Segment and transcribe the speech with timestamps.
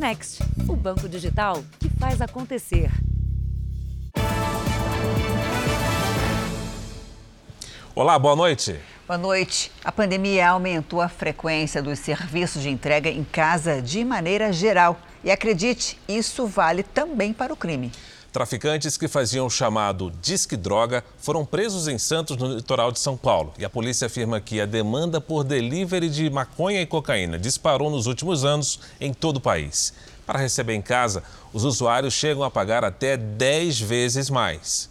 [0.00, 2.90] Next, o banco digital que faz acontecer.
[7.94, 8.80] Olá, boa noite.
[9.06, 9.70] Boa noite.
[9.84, 14.98] A pandemia aumentou a frequência dos serviços de entrega em casa de maneira geral.
[15.22, 17.92] E acredite, isso vale também para o crime.
[18.32, 23.16] Traficantes que faziam o chamado Disque Droga foram presos em Santos, no litoral de São
[23.16, 23.52] Paulo.
[23.58, 28.06] E a polícia afirma que a demanda por delivery de maconha e cocaína disparou nos
[28.06, 29.92] últimos anos em todo o país.
[30.24, 34.88] Para receber em casa, os usuários chegam a pagar até 10 vezes mais.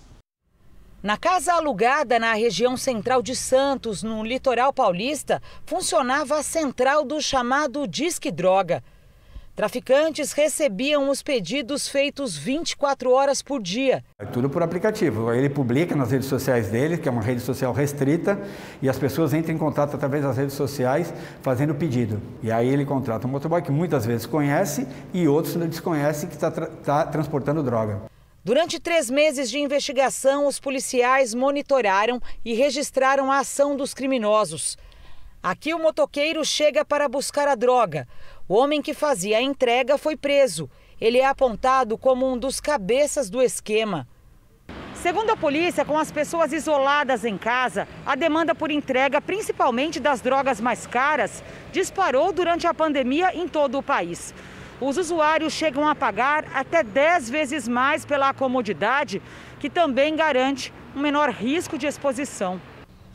[1.01, 7.21] Na casa alugada na região central de Santos, no litoral paulista, funcionava a central do
[7.21, 8.83] chamado Disque Droga.
[9.59, 14.01] Traficantes recebiam os pedidos feitos 24 horas por dia.
[14.17, 15.33] É tudo por aplicativo.
[15.33, 18.39] Ele publica nas redes sociais dele, que é uma rede social restrita,
[18.81, 22.21] e as pessoas entram em contato através das redes sociais fazendo o pedido.
[22.41, 26.35] E aí ele contrata um motoboy que muitas vezes conhece e outros não desconhece que
[26.35, 28.03] está tá transportando droga.
[28.41, 34.77] Durante três meses de investigação, os policiais monitoraram e registraram a ação dos criminosos.
[35.41, 38.05] Aqui o motoqueiro chega para buscar a droga.
[38.49, 40.67] O homem que fazia a entrega foi preso.
[40.99, 44.07] Ele é apontado como um dos cabeças do esquema.
[44.95, 50.19] Segundo a polícia, com as pessoas isoladas em casa, a demanda por entrega, principalmente das
[50.19, 54.33] drogas mais caras, disparou durante a pandemia em todo o país.
[54.81, 59.21] Os usuários chegam a pagar até 10 vezes mais pela comodidade,
[59.59, 62.59] que também garante um menor risco de exposição.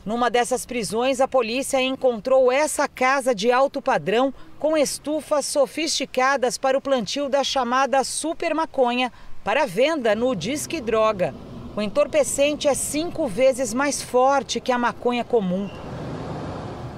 [0.05, 6.77] Numa dessas prisões, a polícia encontrou essa casa de alto padrão com estufas sofisticadas para
[6.77, 9.11] o plantio da chamada super maconha
[9.43, 11.33] para venda no Disque Droga.
[11.75, 15.67] O entorpecente é cinco vezes mais forte que a maconha comum.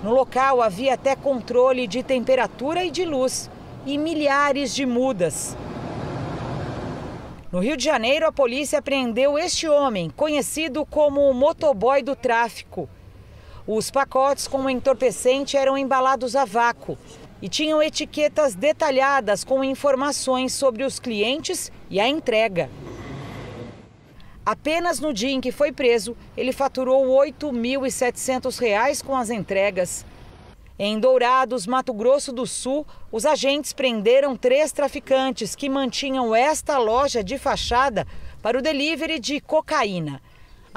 [0.03, 3.50] No local havia até controle de temperatura e de luz
[3.85, 5.55] e milhares de mudas.
[7.50, 12.89] No Rio de Janeiro, a polícia apreendeu este homem, conhecido como o motoboy do tráfico.
[13.67, 16.97] Os pacotes com o entorpecente eram embalados a vácuo
[17.41, 22.69] e tinham etiquetas detalhadas com informações sobre os clientes e a entrega.
[24.45, 30.06] Apenas no dia em que foi preso, ele faturou R$ 8.700 com as entregas.
[30.79, 37.22] Em Dourados, Mato Grosso do Sul, os agentes prenderam três traficantes que mantinham esta loja
[37.22, 38.07] de fachada
[38.41, 40.22] para o delivery de cocaína.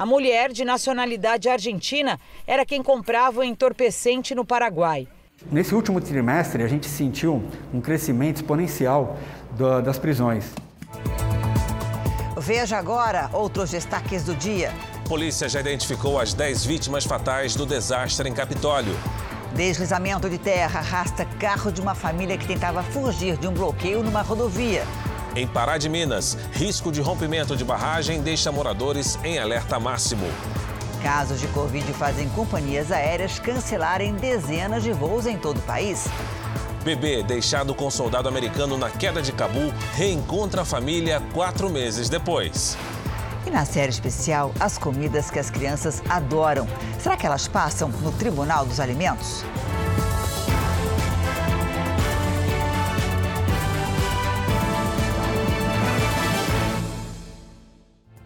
[0.01, 5.07] A mulher, de nacionalidade argentina, era quem comprava o entorpecente no Paraguai.
[5.53, 9.19] Nesse último trimestre, a gente sentiu um crescimento exponencial
[9.59, 10.47] do, das prisões.
[12.39, 14.73] Veja agora outros destaques do dia.
[15.07, 18.97] Polícia já identificou as 10 vítimas fatais do desastre em Capitólio.
[19.55, 24.23] Deslizamento de terra arrasta carro de uma família que tentava fugir de um bloqueio numa
[24.23, 24.83] rodovia.
[25.41, 30.27] Em Pará de Minas, risco de rompimento de barragem deixa moradores em alerta máximo.
[31.03, 36.07] Casos de Covid fazem companhias aéreas cancelarem dezenas de voos em todo o país.
[36.85, 42.77] Bebê deixado com soldado americano na queda de Cabul reencontra a família quatro meses depois.
[43.47, 46.69] E na série especial, as comidas que as crianças adoram.
[46.99, 49.43] Será que elas passam no Tribunal dos Alimentos?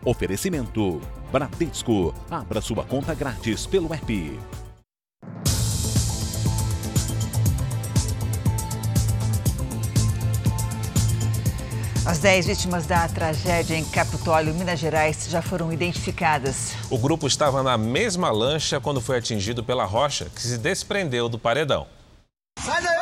[0.04, 1.00] Oferecimento:
[1.32, 2.14] Bradesco.
[2.30, 4.38] Abra sua conta grátis pelo app.
[12.06, 16.74] As 10 vítimas da tragédia em Capitólio, Minas Gerais, já foram identificadas.
[16.90, 21.38] O grupo estava na mesma lancha quando foi atingido pela rocha que se desprendeu do
[21.38, 21.86] paredão.
[22.58, 22.93] Sai daí!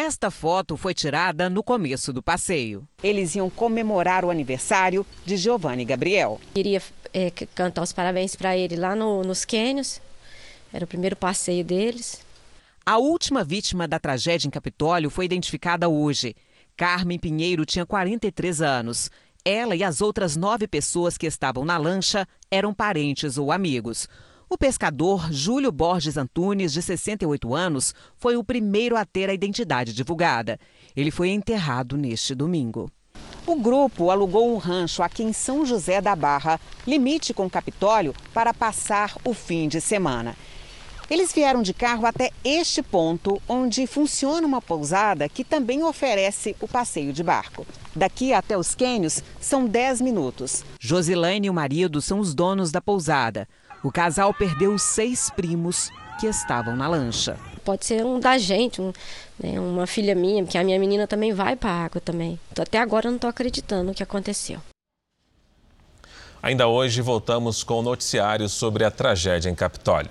[0.00, 2.86] Esta foto foi tirada no começo do passeio.
[3.02, 6.40] Eles iam comemorar o aniversário de Giovanni Gabriel.
[6.54, 6.80] Queria
[7.12, 10.00] é, cantar os parabéns para ele lá no, nos Quênios.
[10.72, 12.24] Era o primeiro passeio deles.
[12.86, 16.36] A última vítima da tragédia em Capitólio foi identificada hoje.
[16.76, 19.10] Carmen Pinheiro tinha 43 anos.
[19.44, 24.08] Ela e as outras nove pessoas que estavam na lancha eram parentes ou amigos.
[24.50, 29.92] O pescador Júlio Borges Antunes, de 68 anos, foi o primeiro a ter a identidade
[29.92, 30.58] divulgada.
[30.96, 32.90] Ele foi enterrado neste domingo.
[33.46, 38.54] O grupo alugou um rancho aqui em São José da Barra, limite com Capitólio, para
[38.54, 40.34] passar o fim de semana.
[41.10, 46.68] Eles vieram de carro até este ponto, onde funciona uma pousada que também oferece o
[46.68, 47.66] passeio de barco.
[47.94, 50.64] Daqui até os quênios são 10 minutos.
[50.80, 53.46] Josilane e o marido são os donos da pousada.
[53.88, 55.90] O O casal perdeu seis primos
[56.20, 57.38] que estavam na lancha.
[57.64, 58.92] Pode ser um da gente, um,
[59.42, 62.38] né, uma filha minha, porque a minha menina também vai para a água também.
[62.54, 64.60] Até agora eu não estou acreditando no que aconteceu.
[66.42, 70.10] Ainda hoje voltamos com o noticiário sobre a tragédia em Capitólio.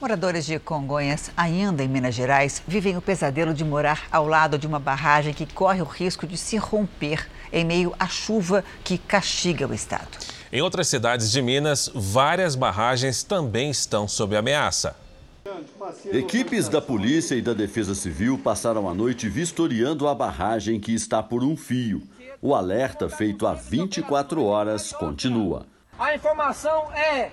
[0.00, 4.66] Moradores de Congonhas, ainda em Minas Gerais, vivem o pesadelo de morar ao lado de
[4.66, 9.68] uma barragem que corre o risco de se romper em meio à chuva que castiga
[9.68, 10.39] o estado.
[10.52, 14.96] Em outras cidades de Minas, várias barragens também estão sob ameaça.
[16.12, 21.22] Equipes da polícia e da defesa civil passaram a noite vistoriando a barragem que está
[21.22, 22.02] por um fio.
[22.42, 25.66] O alerta feito há 24 horas continua.
[25.96, 27.30] A informação é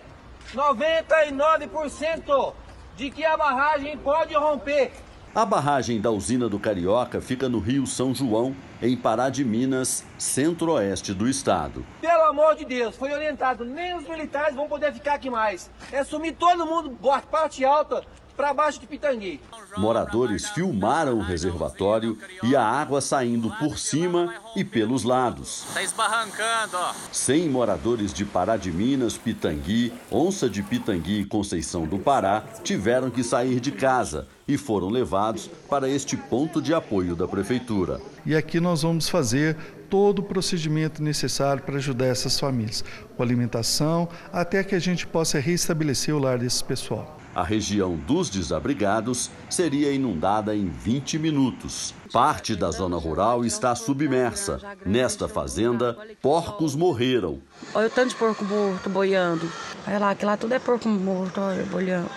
[0.54, 2.54] 99%
[2.96, 4.92] de que a barragem pode romper.
[5.34, 10.04] A barragem da usina do Carioca fica no Rio São João, em Pará de Minas,
[10.18, 11.86] centro-oeste do estado.
[12.00, 15.72] Pelo amor de Deus, foi orientado, nem os militares vão poder ficar aqui mais.
[15.92, 16.98] É sumir todo mundo,
[17.32, 18.04] parte alta,
[18.38, 19.42] para baixo de Pitangui.
[19.76, 25.66] Moradores filmaram o reservatório e a água saindo por cima e pelos lados.
[25.70, 26.94] Está esbarrancando, ó.
[27.12, 33.10] 100 moradores de Pará de Minas, Pitangui, Onça de Pitangui e Conceição do Pará tiveram
[33.10, 38.00] que sair de casa e foram levados para este ponto de apoio da prefeitura.
[38.26, 39.58] E aqui nós vamos fazer
[39.90, 42.84] todo o procedimento necessário para ajudar essas famílias,
[43.16, 47.18] com alimentação, até que a gente possa restabelecer o lar desse pessoal.
[47.38, 51.94] A região dos desabrigados seria inundada em 20 minutos.
[52.12, 54.60] Parte da zona rural está submersa.
[54.84, 57.40] Nesta fazenda, porcos morreram.
[57.76, 59.48] Olha o tanto de porco morto boiando.
[59.88, 61.64] Olha lá, que lá tudo é porco morto olha,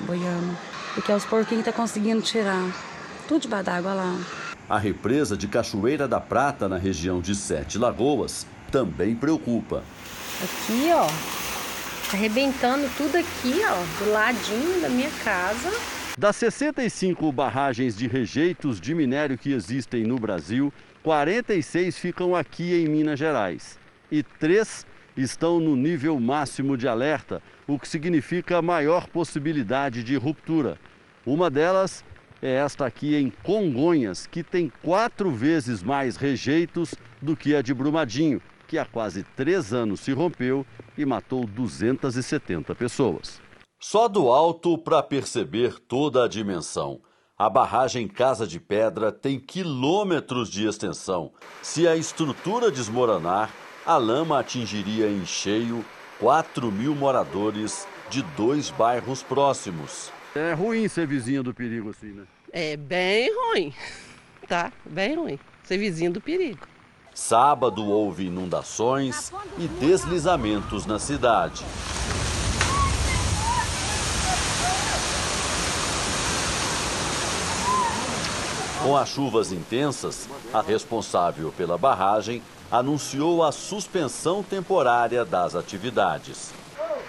[0.06, 0.56] boiando.
[0.94, 2.75] Porque é os porquinhos estão tá conseguindo tirar.
[3.28, 4.19] Tudo debaixo d'água lá.
[4.70, 9.82] A represa de Cachoeira da Prata, na região de Sete Lagoas, também preocupa.
[10.43, 11.06] Aqui, ó,
[12.12, 15.71] arrebentando tudo aqui, ó, do ladinho da minha casa.
[16.19, 20.73] Das 65 barragens de rejeitos de minério que existem no Brasil,
[21.03, 23.79] 46 ficam aqui em Minas Gerais
[24.11, 24.85] e três
[25.17, 30.79] estão no nível máximo de alerta, o que significa maior possibilidade de ruptura.
[31.25, 32.05] Uma delas
[32.43, 37.73] é esta aqui em Congonhas, que tem quatro vezes mais rejeitos do que a de
[37.73, 40.67] Brumadinho, que há quase três anos se rompeu
[41.00, 43.41] e matou 270 pessoas.
[43.79, 47.00] Só do alto para perceber toda a dimensão.
[47.38, 51.32] A barragem Casa de Pedra tem quilômetros de extensão.
[51.62, 53.50] Se a estrutura desmoronar,
[53.87, 55.82] a lama atingiria em cheio
[56.19, 60.12] 4 mil moradores de dois bairros próximos.
[60.35, 62.25] É ruim ser vizinho do perigo assim, né?
[62.53, 63.73] É bem ruim,
[64.46, 64.70] tá?
[64.85, 66.67] Bem ruim ser vizinho do perigo.
[67.15, 71.65] Sábado houve inundações e deslizamentos na cidade.
[78.83, 86.51] Com as chuvas intensas, a responsável pela barragem anunciou a suspensão temporária das atividades.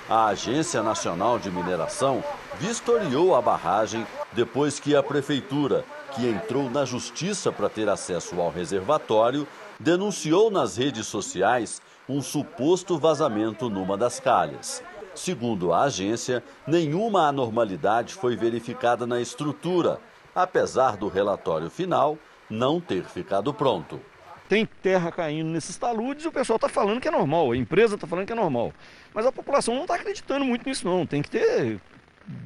[0.09, 2.21] A Agência Nacional de Mineração
[2.59, 8.51] vistoriou a barragem depois que a prefeitura, que entrou na justiça para ter acesso ao
[8.51, 9.47] reservatório,
[9.81, 14.83] denunciou nas redes sociais um suposto vazamento numa das calhas.
[15.15, 19.99] Segundo a agência, nenhuma anormalidade foi verificada na estrutura,
[20.33, 22.17] apesar do relatório final
[22.49, 23.99] não ter ficado pronto.
[24.47, 27.95] Tem terra caindo nesses taludes e o pessoal está falando que é normal, a empresa
[27.95, 28.73] está falando que é normal.
[29.13, 31.05] Mas a população não está acreditando muito nisso, não.
[31.05, 31.79] Tem que ter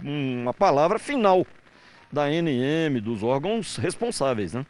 [0.01, 1.45] uma palavra final
[2.11, 4.65] da NM, dos órgãos responsáveis, né?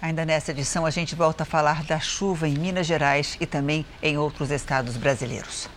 [0.00, 3.86] Ainda nessa edição, a gente volta a falar da chuva em Minas Gerais e também
[4.02, 5.68] em outros estados brasileiros.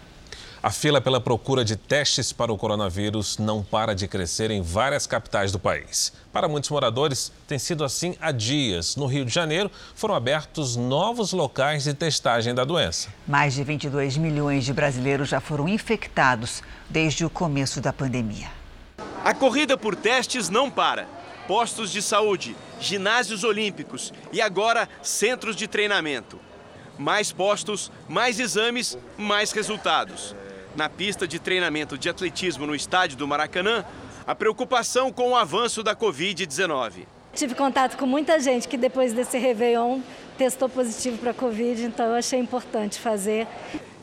[0.62, 5.06] A fila pela procura de testes para o coronavírus não para de crescer em várias
[5.06, 6.12] capitais do país.
[6.34, 8.96] Para muitos moradores, tem sido assim há dias.
[8.96, 13.10] No Rio de Janeiro, foram abertos novos locais de testagem da doença.
[13.28, 18.50] Mais de 22 milhões de brasileiros já foram infectados desde o começo da pandemia.
[19.24, 21.08] A corrida por testes não para
[21.48, 26.40] postos de saúde, ginásios olímpicos e agora centros de treinamento.
[27.00, 30.36] Mais postos, mais exames, mais resultados.
[30.76, 33.86] Na pista de treinamento de atletismo no estádio do Maracanã,
[34.26, 37.06] a preocupação com o avanço da Covid-19.
[37.34, 40.02] Tive contato com muita gente que depois desse Réveillon
[40.38, 43.48] testou positivo para a Covid, então eu achei importante fazer.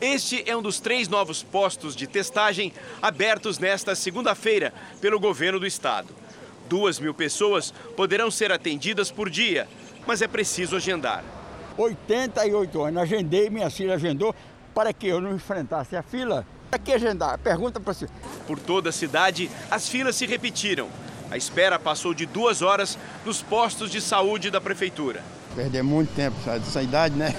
[0.01, 2.73] Este é um dos três novos postos de testagem
[3.03, 6.24] abertos nesta segunda-feira pelo governo do estado.
[6.69, 9.69] Duas mil pessoas poderão ser atendidas por dia,
[10.07, 11.25] mas é preciso agendar.
[11.77, 14.35] 88 anos, agendei, minha filha agendou,
[14.75, 18.09] para que eu não enfrentasse a fila Aqui agendar, pergunta para você.
[18.49, 20.89] Por toda a cidade, as filas se repetiram.
[21.31, 25.23] A espera passou de duas horas nos postos de saúde da prefeitura.
[25.55, 27.33] Perder muito tempo, essa idade, né?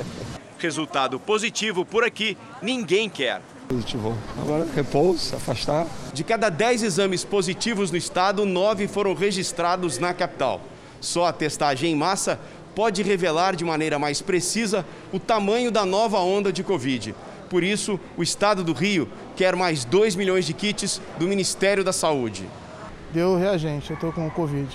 [0.58, 3.42] Resultado positivo por aqui, ninguém quer.
[3.70, 4.18] Positivo.
[4.36, 5.86] Agora, repouso, afastar.
[6.12, 10.60] De cada 10 exames positivos no estado, nove foram registrados na capital.
[11.00, 12.40] Só a testagem em massa
[12.74, 17.14] pode revelar de maneira mais precisa o tamanho da nova onda de Covid.
[17.48, 21.92] Por isso, o estado do Rio quer mais 2 milhões de kits do Ministério da
[21.92, 22.48] Saúde.
[23.12, 24.68] Deu reagente, eu estou com Covid.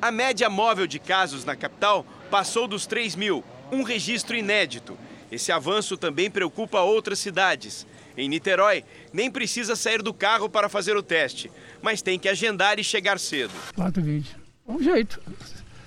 [0.00, 4.96] A média móvel de casos na capital passou dos 3 mil, um registro inédito.
[5.32, 7.86] Esse avanço também preocupa outras cidades.
[8.16, 11.50] Em Niterói, nem precisa sair do carro para fazer o teste,
[11.82, 13.52] mas tem que agendar e chegar cedo.
[13.74, 14.36] 420.
[14.66, 15.20] Um jeito.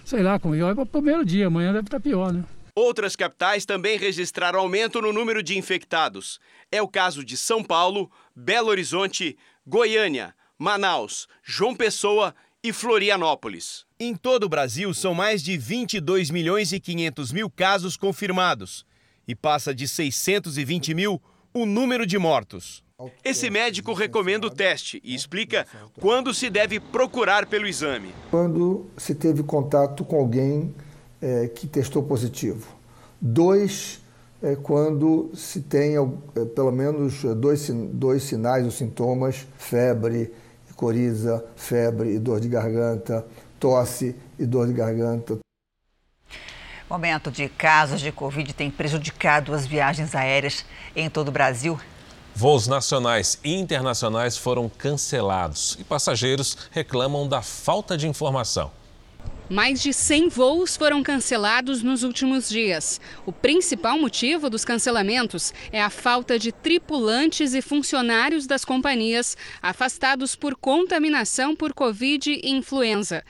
[0.05, 2.43] Sei lá, com é para o primeiro dia, amanhã deve estar pior, né?
[2.75, 6.39] Outras capitais também registraram aumento no número de infectados.
[6.71, 13.85] É o caso de São Paulo, Belo Horizonte, Goiânia, Manaus, João Pessoa e Florianópolis.
[13.99, 18.85] Em todo o Brasil, são mais de 22 milhões e 500 mil casos confirmados
[19.27, 21.21] e passa de 620 mil
[21.53, 22.83] o número de mortos.
[23.24, 25.65] Esse médico recomenda o teste e explica
[26.00, 28.13] quando se deve procurar pelo exame.
[28.31, 30.74] Quando se teve contato com alguém
[31.22, 32.67] é, que testou positivo.
[33.19, 34.01] Dois,
[34.41, 40.31] é, quando se tem é, pelo menos dois, dois sinais ou sintomas, febre,
[40.75, 43.25] coriza, febre e dor de garganta,
[43.60, 45.39] tosse e dor de garganta.
[46.93, 50.63] O aumento de casos de Covid tem prejudicado as viagens aéreas
[50.95, 51.79] em todo o Brasil.
[52.35, 58.69] Voos nacionais e internacionais foram cancelados e passageiros reclamam da falta de informação.
[59.50, 63.01] Mais de 100 voos foram cancelados nos últimos dias.
[63.25, 70.35] O principal motivo dos cancelamentos é a falta de tripulantes e funcionários das companhias afastados
[70.35, 73.23] por contaminação por Covid e influenza.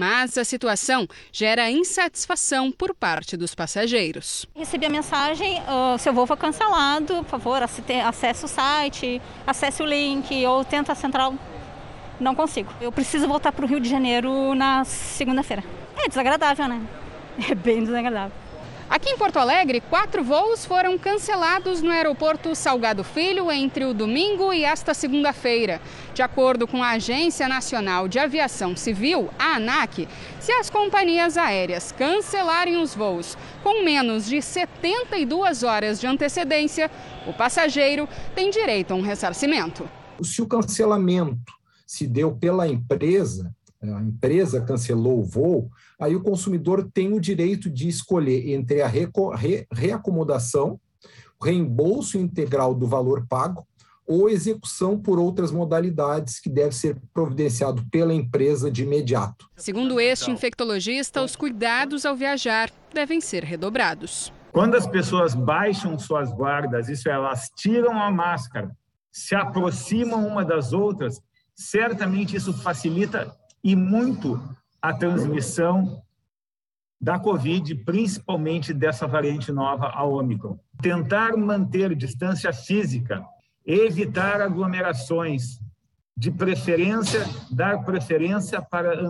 [0.00, 4.46] Mas a situação gera insatisfação por parte dos passageiros.
[4.56, 9.84] Recebi a mensagem: uh, seu voo foi cancelado, por favor, acesse o site, acesse o
[9.84, 11.34] link ou tenta a central
[12.18, 12.72] não consigo.
[12.80, 15.62] Eu preciso voltar para o Rio de Janeiro na segunda-feira.
[15.98, 16.80] É desagradável, né?
[17.50, 18.32] É bem desagradável.
[18.90, 24.52] Aqui em Porto Alegre, quatro voos foram cancelados no aeroporto Salgado Filho entre o domingo
[24.52, 25.80] e esta segunda-feira.
[26.12, 30.08] De acordo com a Agência Nacional de Aviação Civil, a ANAC,
[30.40, 36.90] se as companhias aéreas cancelarem os voos com menos de 72 horas de antecedência,
[37.28, 39.88] o passageiro tem direito a um ressarcimento.
[40.20, 41.52] Se o cancelamento
[41.86, 47.70] se deu pela empresa, a empresa cancelou o voo, aí o consumidor tem o direito
[47.70, 49.08] de escolher entre a re
[49.72, 50.78] reacomodação,
[51.40, 53.66] o reembolso integral do valor pago
[54.06, 59.48] ou execução por outras modalidades que deve ser providenciado pela empresa de imediato.
[59.56, 64.32] Segundo este infectologista, os cuidados ao viajar devem ser redobrados.
[64.52, 68.76] Quando as pessoas baixam suas guardas, isso é, elas tiram a máscara,
[69.12, 71.22] se aproximam uma das outras,
[71.54, 74.40] certamente isso facilita e muito
[74.80, 76.02] a transmissão
[77.00, 80.58] da Covid, principalmente dessa variante nova, a Omicron.
[80.82, 83.24] Tentar manter distância física,
[83.64, 85.60] evitar aglomerações,
[86.20, 89.00] de preferência, dar preferência para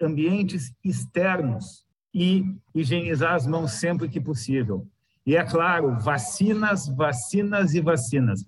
[0.00, 4.86] ambientes externos e higienizar as mãos sempre que possível.
[5.26, 8.46] E é claro, vacinas, vacinas e vacinas.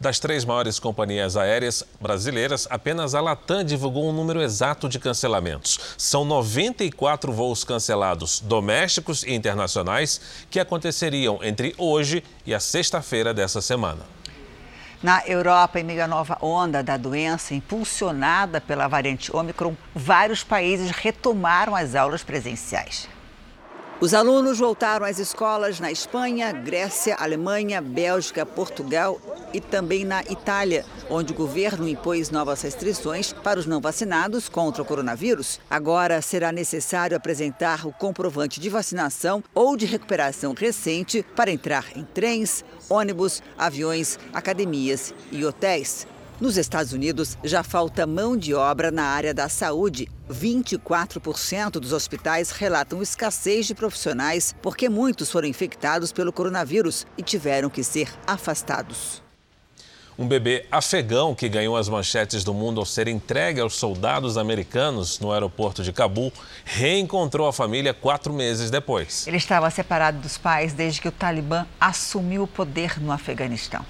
[0.00, 5.78] Das três maiores companhias aéreas brasileiras, apenas a Latam divulgou um número exato de cancelamentos.
[5.96, 10.20] São 94 voos cancelados domésticos e internacionais
[10.50, 14.02] que aconteceriam entre hoje e a sexta-feira dessa semana.
[15.02, 20.90] Na Europa, em meio à nova onda da doença impulsionada pela variante Omicron, vários países
[20.90, 23.06] retomaram as aulas presenciais.
[24.00, 29.20] Os alunos voltaram às escolas na Espanha, Grécia, Alemanha, Bélgica, Portugal
[29.52, 34.82] e também na Itália, onde o governo impôs novas restrições para os não vacinados contra
[34.82, 35.60] o coronavírus.
[35.70, 42.04] Agora será necessário apresentar o comprovante de vacinação ou de recuperação recente para entrar em
[42.04, 46.06] trens, ônibus, aviões, academias e hotéis.
[46.40, 50.08] Nos Estados Unidos, já falta mão de obra na área da saúde.
[50.28, 57.70] 24% dos hospitais relatam escassez de profissionais porque muitos foram infectados pelo coronavírus e tiveram
[57.70, 59.22] que ser afastados.
[60.18, 65.20] Um bebê afegão que ganhou as manchetes do mundo ao ser entregue aos soldados americanos
[65.20, 66.32] no aeroporto de Cabul
[66.64, 69.26] reencontrou a família quatro meses depois.
[69.26, 73.84] Ele estava separado dos pais desde que o Talibã assumiu o poder no Afeganistão.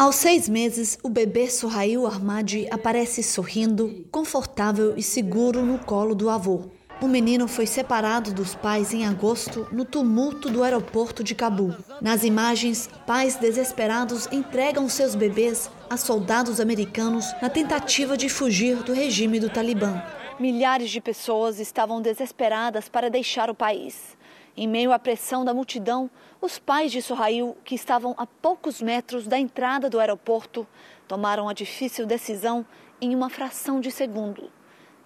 [0.00, 6.30] Aos seis meses, o bebê Sohail Ahmadi aparece sorrindo, confortável e seguro no colo do
[6.30, 6.70] avô.
[7.02, 11.74] O menino foi separado dos pais em agosto no tumulto do aeroporto de Cabul.
[12.00, 18.94] Nas imagens, pais desesperados entregam seus bebês a soldados americanos na tentativa de fugir do
[18.94, 20.02] regime do Talibã.
[20.38, 24.18] Milhares de pessoas estavam desesperadas para deixar o país.
[24.60, 29.26] Em meio à pressão da multidão, os pais de Sohail, que estavam a poucos metros
[29.26, 30.66] da entrada do aeroporto,
[31.08, 32.64] tomaram a difícil decisão
[33.00, 34.50] em uma fração de segundo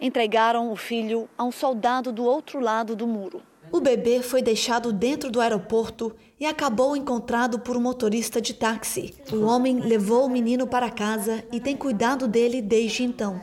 [0.01, 3.43] entregaram o filho a um soldado do outro lado do muro.
[3.73, 9.15] O bebê foi deixado dentro do aeroporto e acabou encontrado por um motorista de táxi.
[9.33, 13.41] O homem levou o menino para casa e tem cuidado dele desde então.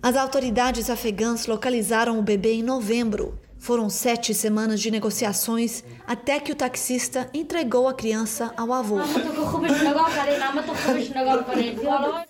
[0.00, 3.38] As autoridades afegãs localizaram o bebê em novembro.
[3.64, 8.96] Foram sete semanas de negociações até que o taxista entregou a criança ao avô.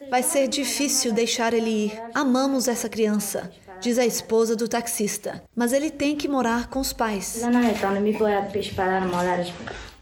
[0.08, 2.02] Vai ser difícil deixar ele ir.
[2.14, 3.50] Amamos essa criança
[3.80, 5.42] diz a esposa do taxista.
[5.54, 7.42] Mas ele tem que morar com os pais.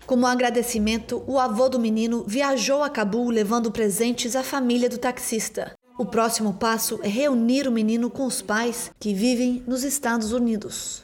[0.07, 5.73] Como agradecimento, o avô do menino viajou a Cabul levando presentes à família do taxista.
[5.99, 11.02] O próximo passo é reunir o menino com os pais que vivem nos Estados Unidos.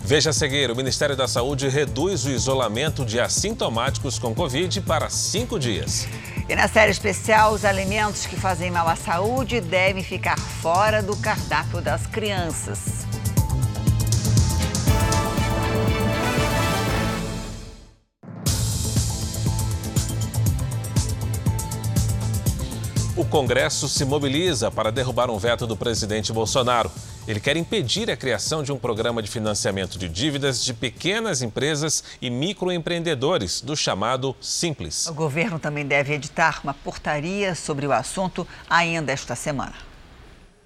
[0.00, 5.08] Veja a seguir: o Ministério da Saúde reduz o isolamento de assintomáticos com Covid para
[5.08, 6.08] cinco dias.
[6.48, 11.16] E na série especial, os alimentos que fazem mal à saúde devem ficar fora do
[11.16, 13.11] cardápio das crianças.
[23.14, 26.90] O Congresso se mobiliza para derrubar um veto do presidente Bolsonaro.
[27.28, 32.02] Ele quer impedir a criação de um programa de financiamento de dívidas de pequenas empresas
[32.22, 35.08] e microempreendedores, do chamado Simples.
[35.08, 39.74] O governo também deve editar uma portaria sobre o assunto ainda esta semana.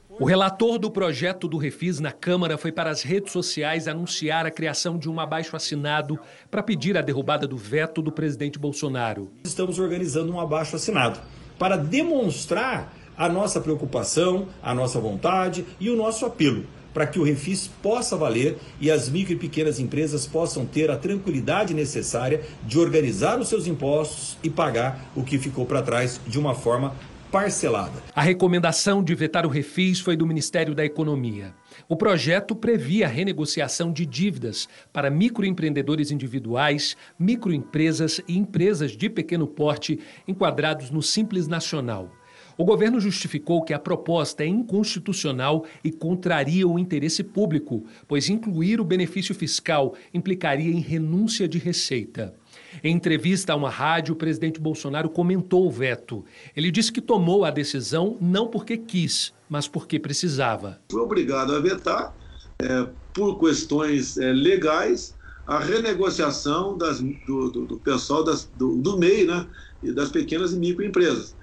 [0.09, 4.53] O relator do projeto do Refis na Câmara foi para as redes sociais anunciar a
[4.53, 6.17] criação de um abaixo-assinado
[6.49, 9.33] para pedir a derrubada do veto do presidente Bolsonaro.
[9.43, 11.21] Estamos organizando um abaixo-assinado
[11.59, 16.65] para demonstrar a nossa preocupação, a nossa vontade e o nosso apelo
[16.97, 20.97] para que o Refis possa valer e as micro e pequenas empresas possam ter a
[20.97, 26.39] tranquilidade necessária de organizar os seus impostos e pagar o que ficou para trás de
[26.39, 26.95] uma forma
[27.31, 28.03] parcelada.
[28.15, 31.53] A recomendação de vetar o Refis foi do Ministério da Economia.
[31.89, 39.47] O projeto previa a renegociação de dívidas para microempreendedores individuais, microempresas e empresas de pequeno
[39.47, 42.11] porte enquadrados no Simples Nacional.
[42.59, 48.81] O governo justificou que a proposta é inconstitucional e contraria o interesse público, pois incluir
[48.81, 52.35] o benefício fiscal implicaria em renúncia de receita.
[52.83, 56.25] Em entrevista a uma rádio, o presidente Bolsonaro comentou o veto.
[56.57, 60.81] Ele disse que tomou a decisão não porque quis, mas porque precisava.
[60.91, 62.15] Foi obrigado a vetar,
[62.59, 65.15] é, por questões é, legais,
[65.47, 69.47] a renegociação das, do, do, do, pessoal das, do, do MEI né,
[69.83, 71.37] e das pequenas e microempresas.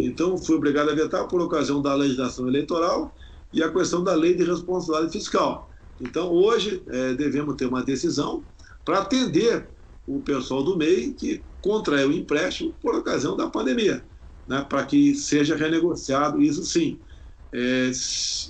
[0.00, 3.14] Então, fui obrigado a vetar por ocasião da legislação eleitoral
[3.52, 5.70] e a questão da lei de responsabilidade fiscal.
[6.00, 8.42] Então, hoje, é, devemos ter uma decisão
[8.84, 9.68] para atender
[10.06, 14.02] o pessoal do MEI que contraiu o empréstimo por ocasião da pandemia,
[14.48, 16.98] né, para que seja renegociado isso sim.
[17.52, 17.90] É,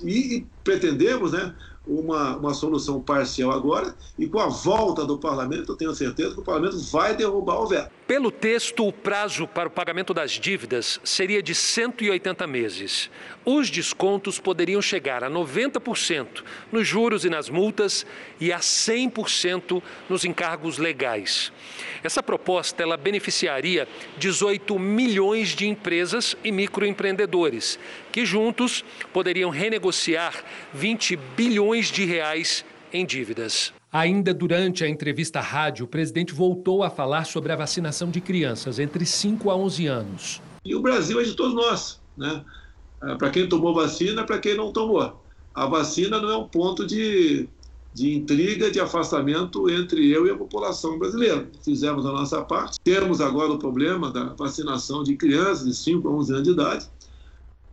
[0.03, 1.53] e, e pretendemos né,
[1.85, 6.39] uma, uma solução parcial agora, e com a volta do parlamento, eu tenho certeza que
[6.39, 7.89] o parlamento vai derrubar o veto.
[8.07, 13.09] Pelo texto, o prazo para o pagamento das dívidas seria de 180 meses.
[13.45, 18.05] Os descontos poderiam chegar a 90% nos juros e nas multas
[18.39, 21.53] e a 100% nos encargos legais.
[22.03, 23.87] Essa proposta ela beneficiaria
[24.17, 27.79] 18 milhões de empresas e microempreendedores,
[28.11, 30.43] que juntos poderiam renegociar
[30.73, 33.73] 20 bilhões de reais em dívidas.
[33.91, 38.21] Ainda durante a entrevista à rádio, o presidente voltou a falar sobre a vacinação de
[38.21, 40.41] crianças entre 5 a 11 anos.
[40.63, 42.43] E o Brasil é de todos nós, né?
[43.03, 45.21] É, para quem tomou vacina, para quem não tomou.
[45.53, 47.49] A vacina não é um ponto de,
[47.93, 51.49] de intriga, de afastamento entre eu e a população brasileira.
[51.61, 52.79] Fizemos a nossa parte.
[52.83, 56.89] Temos agora o problema da vacinação de crianças de 5 a 11 anos de idade,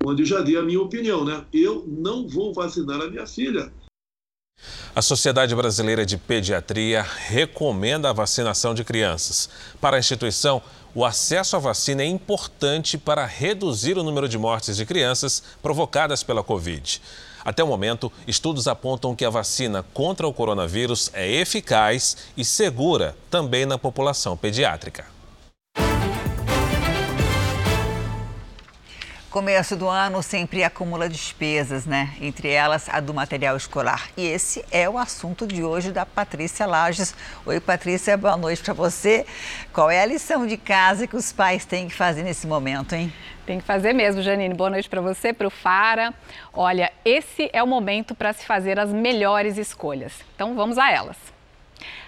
[0.05, 1.45] onde já dei a minha opinião, né?
[1.53, 3.71] Eu não vou vacinar a minha filha
[4.95, 9.49] a Sociedade Brasileira de Pediatria recomenda a vacinação de crianças.
[9.81, 10.61] Para a instituição,
[10.93, 16.25] o acesso à vacina é importante para reduzir o número de mortes de crianças provocadas
[16.25, 17.01] pela Covid.
[17.45, 23.17] Até o momento, estudos apontam que a vacina contra o coronavírus é eficaz e segura
[23.31, 25.18] também na população pediátrica.
[29.31, 32.15] Começo do ano sempre acumula despesas, né?
[32.19, 34.09] Entre elas a do material escolar.
[34.17, 37.15] E esse é o assunto de hoje da Patrícia Lages.
[37.45, 39.27] Oi, Patrícia, boa noite para você.
[39.71, 43.13] Qual é a lição de casa que os pais têm que fazer nesse momento, hein?
[43.45, 44.55] Tem que fazer mesmo, Janine.
[44.55, 46.15] Boa noite para você, para o Fara.
[46.51, 50.15] Olha, esse é o momento para se fazer as melhores escolhas.
[50.35, 51.19] Então vamos a elas.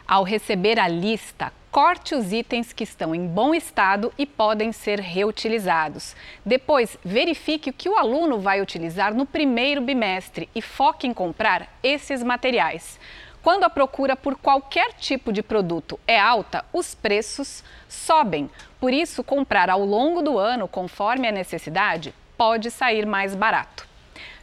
[0.09, 4.99] Ao receber a lista, corte os itens que estão em bom estado e podem ser
[4.99, 6.17] reutilizados.
[6.45, 11.69] Depois, verifique o que o aluno vai utilizar no primeiro bimestre e foque em comprar
[11.83, 12.99] esses materiais.
[13.43, 18.51] Quando a procura por qualquer tipo de produto é alta, os preços sobem.
[18.79, 23.89] Por isso, comprar ao longo do ano, conforme a necessidade, pode sair mais barato.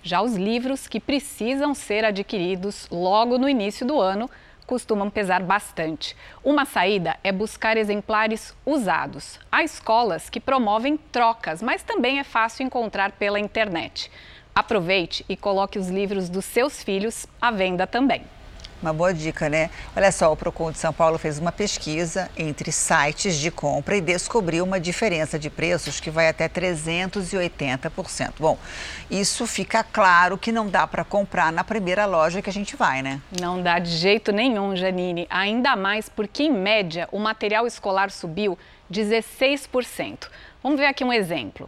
[0.02, 4.30] Já os livros que precisam ser adquiridos logo no início do ano
[4.68, 6.16] costumam pesar bastante.
[6.44, 9.40] Uma saída é buscar exemplares usados.
[9.50, 14.12] Há escolas que promovem trocas, mas também é fácil encontrar pela internet.
[14.54, 18.37] Aproveite e coloque os livros dos seus filhos à venda também.
[18.82, 19.72] Uma boa dica, né?
[19.96, 24.02] Olha só, o Procon de São Paulo fez uma pesquisa entre sites de compra e
[24.02, 28.34] descobriu uma diferença de preços que vai até 380%.
[28.40, 28.58] Bom,
[29.10, 33.02] isso fica claro que não dá para comprar na primeira loja que a gente vai,
[33.02, 33.20] né?
[33.42, 35.26] Não dá de jeito nenhum, Janine.
[35.28, 38.58] Ainda mais porque, em média, o material escolar subiu
[38.92, 40.28] 16%.
[40.62, 41.68] Vamos ver aqui um exemplo.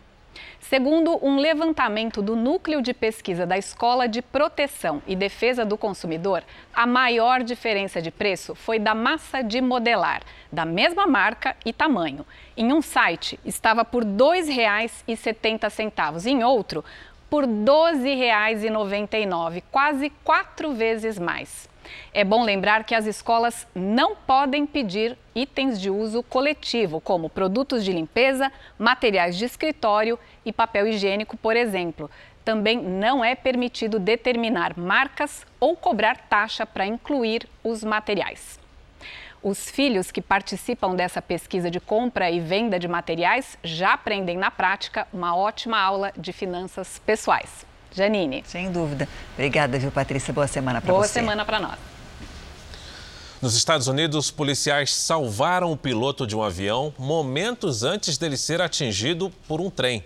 [0.60, 6.44] Segundo um levantamento do Núcleo de Pesquisa da Escola de Proteção e Defesa do Consumidor,
[6.74, 12.26] a maior diferença de preço foi da massa de modelar, da mesma marca e tamanho.
[12.58, 16.84] Em um site estava por R$ 2,70, em outro
[17.30, 21.69] por R$ 12,99, quase quatro vezes mais.
[22.14, 27.86] É bom lembrar que as escolas não podem pedir itens de uso coletivo, como produtos
[27.86, 32.10] de limpeza, materiais de escritório e papel higiênico, por exemplo.
[32.44, 38.60] Também não é permitido determinar marcas ou cobrar taxa para incluir os materiais.
[39.42, 44.52] Os filhos que participam dessa pesquisa de compra e venda de materiais já aprendem na
[44.52, 47.66] prática uma ótima aula de finanças pessoais.
[47.96, 48.44] Janine.
[48.48, 49.08] Sem dúvida.
[49.34, 50.34] Obrigada, viu, Patrícia?
[50.34, 50.98] Boa semana para você.
[50.98, 51.78] Boa semana para nós.
[53.42, 59.32] Nos Estados Unidos, policiais salvaram o piloto de um avião momentos antes dele ser atingido
[59.48, 60.04] por um trem.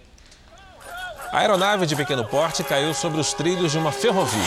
[1.31, 4.39] A aeronave de pequeno porte caiu sobre os trilhos de uma ferrovia.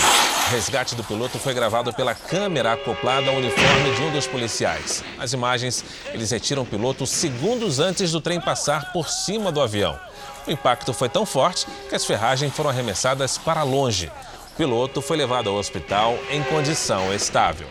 [0.47, 5.03] O resgate do piloto foi gravado pela câmera acoplada ao uniforme de um dos policiais.
[5.19, 9.99] Nas imagens, eles retiram o piloto segundos antes do trem passar por cima do avião.
[10.47, 14.11] O impacto foi tão forte que as ferragens foram arremessadas para longe.
[14.53, 17.67] O piloto foi levado ao hospital em condição estável.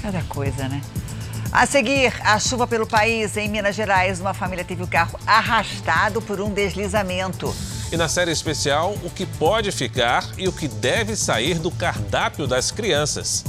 [0.00, 0.80] Cada coisa, né?
[1.52, 3.36] A seguir, a chuva pelo país.
[3.36, 7.54] Em Minas Gerais, uma família teve o carro arrastado por um deslizamento.
[7.90, 12.46] E na série especial, o que pode ficar e o que deve sair do cardápio
[12.46, 13.44] das crianças.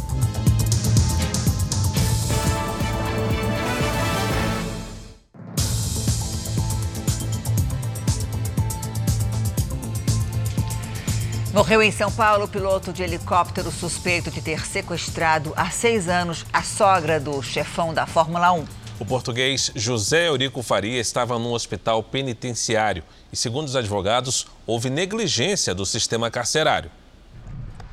[11.60, 16.46] Morreu em São Paulo o piloto de helicóptero suspeito de ter sequestrado há seis anos
[16.54, 18.66] a sogra do chefão da Fórmula 1.
[18.98, 25.76] O português José Eurico Faria estava num hospital penitenciário e, segundo os advogados, houve negligência
[25.76, 26.90] do sistema carcerário.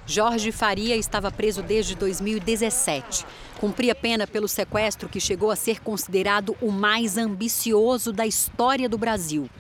[0.07, 3.27] Jorge Faria estava preso desde 2017.
[3.59, 8.97] Cumpria pena pelo sequestro que chegou a ser considerado o mais ambicioso da história do
[8.97, 9.51] Brasil.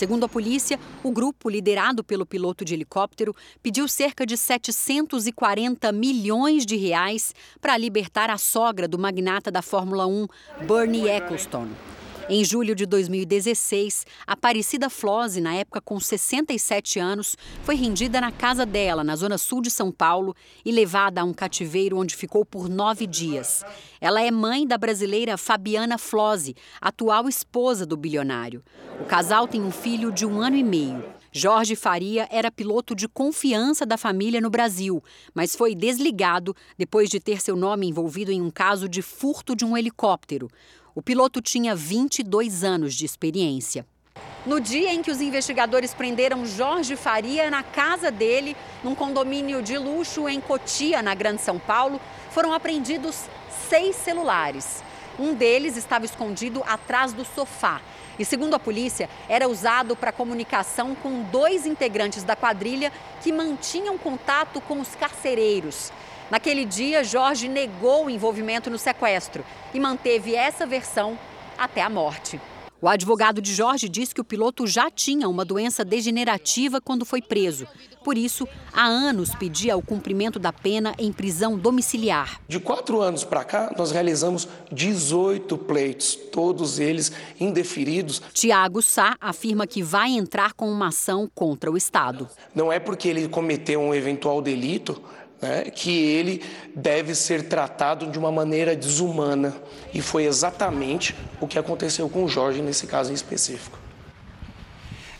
[0.00, 6.64] Segundo a polícia, o grupo, liderado pelo piloto de helicóptero, pediu cerca de 740 milhões
[6.64, 10.26] de reais para libertar a sogra do magnata da Fórmula 1,
[10.66, 11.76] Bernie Ecclestone.
[12.32, 18.64] Em julho de 2016, Aparecida Flose, na época com 67 anos, foi rendida na casa
[18.64, 20.32] dela, na zona sul de São Paulo,
[20.64, 23.64] e levada a um cativeiro onde ficou por nove dias.
[24.00, 28.62] Ela é mãe da brasileira Fabiana Flose, atual esposa do bilionário.
[29.00, 31.02] O casal tem um filho de um ano e meio.
[31.32, 37.20] Jorge Faria era piloto de confiança da família no Brasil, mas foi desligado depois de
[37.20, 40.48] ter seu nome envolvido em um caso de furto de um helicóptero.
[40.92, 43.86] O piloto tinha 22 anos de experiência.
[44.44, 49.78] No dia em que os investigadores prenderam Jorge Faria na casa dele, num condomínio de
[49.78, 52.00] luxo em Cotia, na Grande São Paulo,
[52.30, 53.26] foram apreendidos
[53.68, 54.82] seis celulares.
[55.16, 57.80] Um deles estava escondido atrás do sofá
[58.18, 63.96] e, segundo a polícia, era usado para comunicação com dois integrantes da quadrilha que mantinham
[63.96, 65.92] contato com os carcereiros.
[66.30, 71.18] Naquele dia, Jorge negou o envolvimento no sequestro e manteve essa versão
[71.58, 72.40] até a morte.
[72.82, 77.20] O advogado de Jorge diz que o piloto já tinha uma doença degenerativa quando foi
[77.20, 77.66] preso.
[78.02, 82.40] Por isso, há anos pedia o cumprimento da pena em prisão domiciliar.
[82.48, 88.22] De quatro anos para cá, nós realizamos 18 pleitos, todos eles indeferidos.
[88.32, 92.30] Tiago Sá afirma que vai entrar com uma ação contra o Estado.
[92.54, 95.02] Não é porque ele cometeu um eventual delito
[95.40, 96.42] né, que ele
[96.74, 99.54] deve ser tratado de uma maneira desumana.
[99.92, 103.78] E foi exatamente o que aconteceu com o Jorge nesse caso em específico.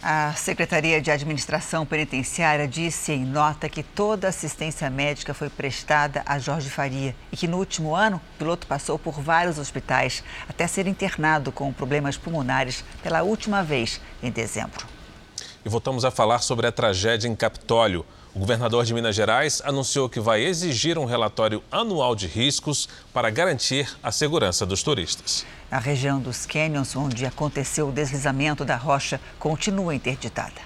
[0.03, 6.39] A Secretaria de Administração Penitenciária disse em nota que toda assistência médica foi prestada a
[6.39, 10.87] Jorge Faria e que no último ano o piloto passou por vários hospitais até ser
[10.87, 14.87] internado com problemas pulmonares pela última vez em dezembro.
[15.63, 18.07] E voltamos a falar sobre a tragédia em Capitólio.
[18.33, 23.29] O governador de Minas Gerais anunciou que vai exigir um relatório anual de riscos para
[23.29, 25.45] garantir a segurança dos turistas.
[25.69, 30.61] A região dos Canyons, onde aconteceu o deslizamento da rocha, continua interditada.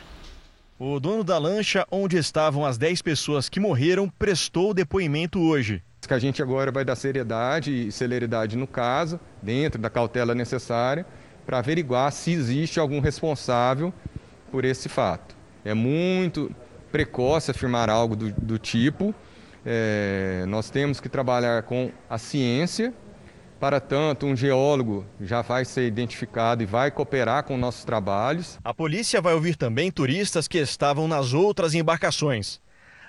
[0.79, 5.83] O dono da lancha, onde estavam as 10 pessoas que morreram, prestou depoimento hoje.
[6.07, 11.07] Que a gente agora vai dar seriedade e celeridade no caso, dentro da cautela necessária,
[11.47, 13.93] para averiguar se existe algum responsável
[14.53, 15.35] por esse fato.
[15.65, 16.55] É muito
[16.95, 19.13] precoce afirmar algo do, do tipo.
[19.67, 22.95] É, nós temos que trabalhar com a ciência.
[23.59, 28.61] Para tanto, um geólogo já vai ser identificado e vai cooperar com nossos trabalhos.
[28.63, 32.61] A polícia vai ouvir também turistas que estavam nas outras embarcações.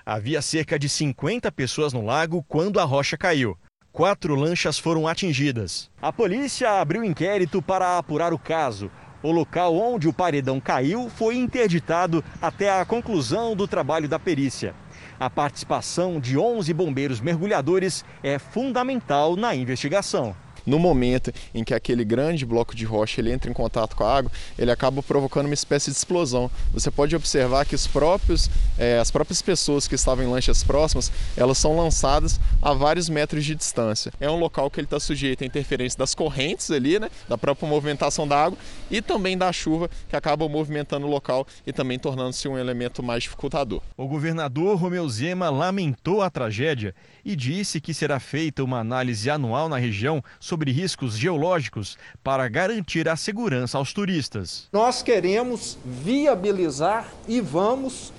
[0.04, 3.56] Havia cerca de 50 pessoas no lago quando a rocha caiu.
[3.92, 5.92] Quatro lanchas foram atingidas.
[6.02, 8.90] A polícia abriu inquérito para apurar o caso.
[9.22, 14.74] O local onde o paredão caiu foi interditado até a conclusão do trabalho da perícia.
[15.18, 20.34] A participação de 11 bombeiros mergulhadores é fundamental na investigação
[20.66, 24.16] no momento em que aquele grande bloco de rocha ele entra em contato com a
[24.16, 26.50] água, ele acaba provocando uma espécie de explosão.
[26.72, 31.12] Você pode observar que os próprios, é, as próprias pessoas que estavam em lanchas próximas,
[31.36, 34.12] elas são lançadas a vários metros de distância.
[34.20, 37.68] É um local que ele está sujeito à interferência das correntes ali, né, da própria
[37.68, 38.58] movimentação da água
[38.90, 43.22] e também da chuva que acaba movimentando o local e também tornando-se um elemento mais
[43.22, 43.80] dificultador.
[43.96, 49.68] O governador Romeu Zema lamentou a tragédia e disse que será feita uma análise anual
[49.68, 54.68] na região sobre riscos geológicos para garantir a segurança aos turistas.
[54.72, 58.12] Nós queremos viabilizar e vamos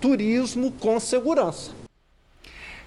[0.00, 1.70] turismo com segurança.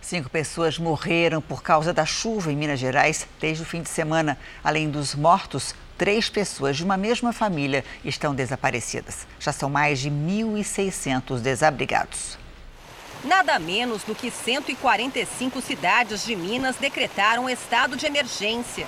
[0.02, 4.38] Cinco pessoas morreram por causa da chuva em Minas Gerais desde o fim de semana.
[4.64, 9.26] Além dos mortos, três pessoas de uma mesma família estão desaparecidas.
[9.40, 12.38] Já são mais de 1.600 desabrigados.
[13.26, 18.86] Nada menos do que 145 cidades de Minas decretaram estado de emergência.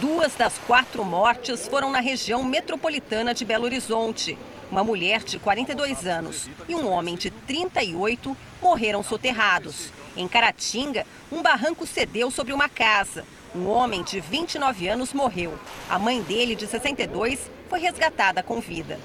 [0.00, 4.38] Duas das quatro mortes foram na região metropolitana de Belo Horizonte.
[4.70, 9.92] Uma mulher de 42 anos e um homem de 38 morreram soterrados.
[10.16, 13.24] Em Caratinga, um barranco cedeu sobre uma casa.
[13.52, 15.58] Um homem de 29 anos morreu.
[15.88, 19.00] A mãe dele, de 62, foi resgatada com vida.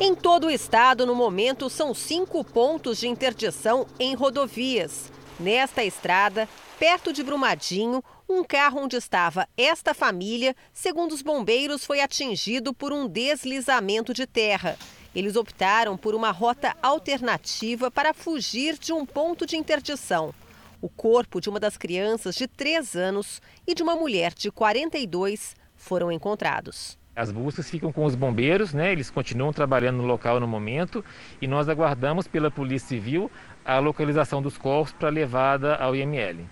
[0.00, 5.10] Em todo o estado, no momento, são cinco pontos de interdição em rodovias.
[5.40, 12.00] Nesta estrada, perto de Brumadinho, um carro onde estava esta família, segundo os bombeiros, foi
[12.00, 14.78] atingido por um deslizamento de terra.
[15.12, 20.32] Eles optaram por uma rota alternativa para fugir de um ponto de interdição.
[20.80, 25.56] O corpo de uma das crianças de 3 anos e de uma mulher de 42
[25.74, 26.97] foram encontrados.
[27.18, 28.92] As buscas ficam com os bombeiros, né?
[28.92, 31.04] Eles continuam trabalhando no local no momento
[31.42, 33.28] e nós aguardamos pela Polícia Civil
[33.64, 36.46] a localização dos corpos para levada ao IML.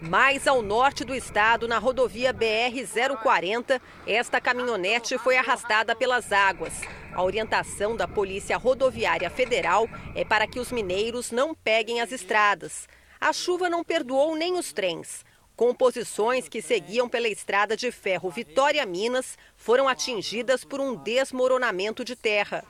[0.00, 6.82] Mais ao norte do estado, na rodovia BR-040, esta caminhonete foi arrastada pelas águas.
[7.12, 12.86] A orientação da Polícia Rodoviária Federal é para que os mineiros não peguem as estradas.
[13.20, 15.24] A chuva não perdoou nem os trens.
[15.62, 22.16] Composições que seguiam pela estrada de ferro Vitória Minas foram atingidas por um desmoronamento de
[22.16, 22.64] terra.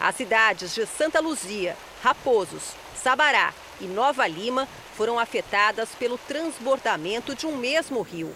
[0.00, 7.46] As cidades de Santa Luzia, Raposos, Sabará e Nova Lima foram afetadas pelo transbordamento de
[7.46, 8.34] um mesmo rio.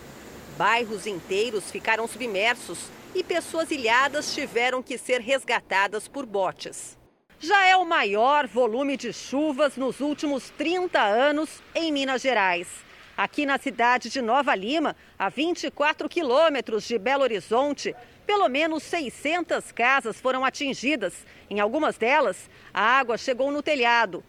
[0.57, 2.79] Bairros inteiros ficaram submersos
[3.13, 6.97] e pessoas ilhadas tiveram que ser resgatadas por botes.
[7.41, 12.89] Já é o maior volume de chuvas nos últimos 30 anos em Minas Gerais.
[13.21, 17.95] Aqui na cidade de Nova Lima, a 24 quilômetros de Belo Horizonte,
[18.27, 21.27] pelo menos 600 casas foram atingidas.
[21.51, 24.25] Em algumas delas, a água chegou no telhado.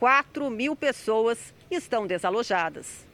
[0.00, 3.06] 4 mil pessoas estão desalojadas.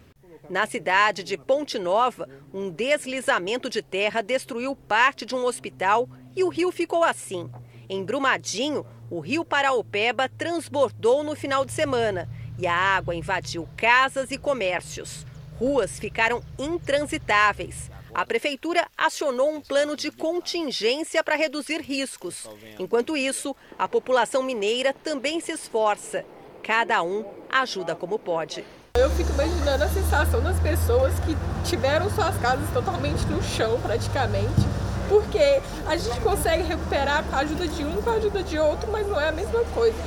[0.48, 6.42] Na cidade de Ponte Nova, um deslizamento de terra destruiu parte de um hospital e
[6.42, 7.50] o rio ficou assim.
[7.90, 12.26] Em Brumadinho, o rio Paraopeba transbordou no final de semana
[12.58, 15.26] e a água invadiu casas e comércios.
[15.58, 17.90] Ruas ficaram intransitáveis.
[18.14, 22.48] A prefeitura acionou um plano de contingência para reduzir riscos.
[22.78, 26.24] Enquanto isso, a população mineira também se esforça.
[26.62, 28.64] Cada um ajuda como pode.
[28.96, 31.36] Eu fico imaginando a sensação das pessoas que
[31.68, 34.60] tiveram suas casas totalmente no chão, praticamente,
[35.08, 38.92] porque a gente consegue recuperar com a ajuda de um, com a ajuda de outro,
[38.92, 39.98] mas não é a mesma coisa.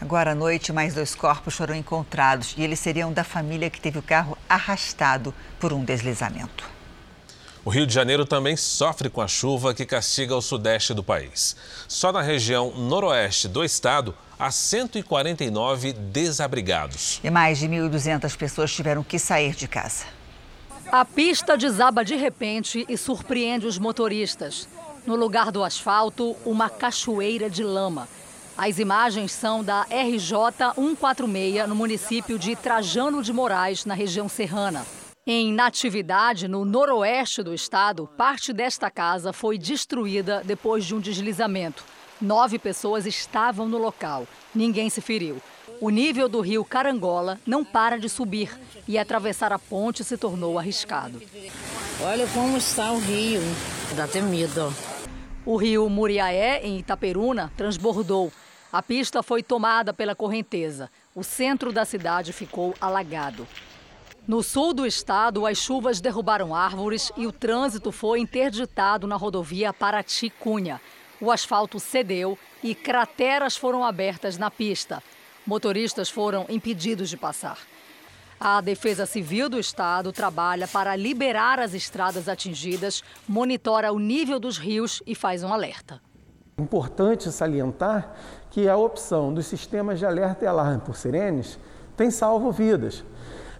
[0.00, 3.98] Agora à noite, mais dois corpos foram encontrados e eles seriam da família que teve
[3.98, 6.64] o carro arrastado por um deslizamento.
[7.64, 11.56] O Rio de Janeiro também sofre com a chuva que castiga o sudeste do país.
[11.88, 17.20] Só na região noroeste do estado, há 149 desabrigados.
[17.24, 20.04] E mais de 1.200 pessoas tiveram que sair de casa.
[20.92, 24.68] A pista desaba de repente e surpreende os motoristas.
[25.06, 28.06] No lugar do asfalto, uma cachoeira de lama.
[28.56, 34.86] As imagens são da RJ 146, no município de Trajano de Moraes, na região serrana.
[35.26, 41.82] Em Natividade, no noroeste do estado, parte desta casa foi destruída depois de um deslizamento.
[42.20, 44.24] Nove pessoas estavam no local.
[44.54, 45.42] Ninguém se feriu.
[45.80, 50.60] O nível do rio Carangola não para de subir e atravessar a ponte se tornou
[50.60, 51.20] arriscado.
[52.00, 53.40] Olha como está o rio.
[53.96, 54.72] Dá até medo.
[55.44, 58.32] O rio Muriaé, em Itaperuna, transbordou.
[58.74, 60.90] A pista foi tomada pela correnteza.
[61.14, 63.46] O centro da cidade ficou alagado.
[64.26, 69.72] No sul do estado, as chuvas derrubaram árvores e o trânsito foi interditado na rodovia
[69.72, 70.80] Paraty-Cunha.
[71.20, 75.00] O asfalto cedeu e crateras foram abertas na pista.
[75.46, 77.58] Motoristas foram impedidos de passar.
[78.40, 84.58] A Defesa Civil do Estado trabalha para liberar as estradas atingidas, monitora o nível dos
[84.58, 86.02] rios e faz um alerta.
[86.56, 88.14] Importante salientar
[88.54, 91.58] que a opção dos sistemas de alerta e alarme por sirenes
[91.96, 93.02] tem salvo vidas,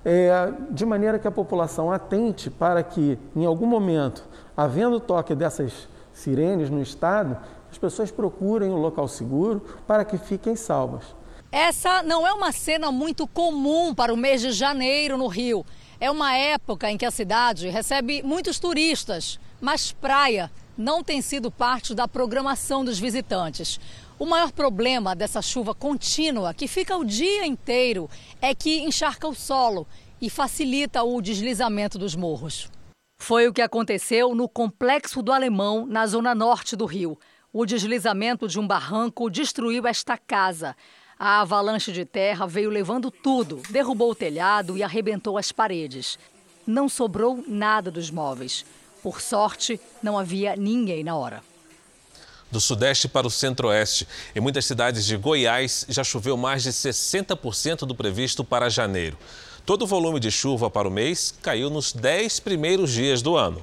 [0.04, 4.24] é, de maneira que a população atente para que, em algum momento,
[4.56, 7.36] havendo toque dessas sirenes no estado,
[7.72, 11.02] as pessoas procurem um local seguro para que fiquem salvas.
[11.50, 15.66] Essa não é uma cena muito comum para o mês de janeiro no Rio.
[15.98, 21.50] É uma época em que a cidade recebe muitos turistas, mas praia não tem sido
[21.50, 23.80] parte da programação dos visitantes.
[24.16, 28.08] O maior problema dessa chuva contínua, que fica o dia inteiro,
[28.40, 29.86] é que encharca o solo
[30.20, 32.70] e facilita o deslizamento dos morros.
[33.18, 37.18] Foi o que aconteceu no Complexo do Alemão, na zona norte do Rio.
[37.52, 40.76] O deslizamento de um barranco destruiu esta casa.
[41.18, 46.18] A avalanche de terra veio levando tudo, derrubou o telhado e arrebentou as paredes.
[46.64, 48.64] Não sobrou nada dos móveis.
[49.02, 51.53] Por sorte, não havia ninguém na hora.
[52.54, 57.78] Do sudeste para o centro-oeste, em muitas cidades de Goiás, já choveu mais de 60%
[57.78, 59.18] do previsto para janeiro.
[59.66, 63.60] Todo o volume de chuva para o mês caiu nos 10 primeiros dias do ano.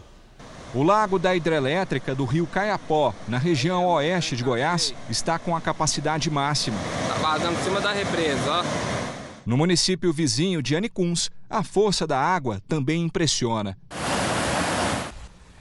[0.76, 5.62] O lago da hidrelétrica do rio Caiapó, na região oeste de Goiás, está com a
[5.62, 6.78] capacidade máxima.
[7.04, 8.64] Está vazando por cima da represa, ó.
[9.46, 13.78] No município vizinho de Anicuns, a força da água também impressiona.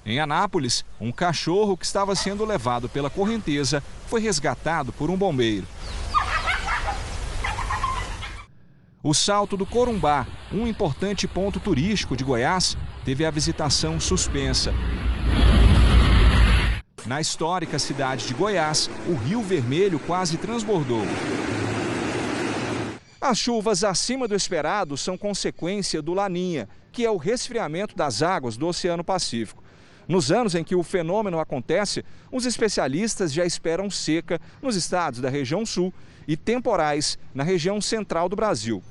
[0.04, 5.66] Em Anápolis, um cachorro que estava sendo levado pela correnteza foi resgatado por um bombeiro.
[9.02, 14.74] O Salto do Corumbá, um importante ponto turístico de Goiás, teve a visitação suspensa.
[17.06, 21.02] Na histórica cidade de Goiás, o Rio Vermelho quase transbordou.
[23.20, 28.56] As chuvas acima do esperado são consequência do Laninha, que é o resfriamento das águas
[28.56, 29.62] do Oceano Pacífico.
[30.10, 35.30] Nos anos em que o fenômeno acontece, os especialistas já esperam seca nos estados da
[35.30, 35.94] região sul
[36.26, 38.82] e temporais na região central do Brasil.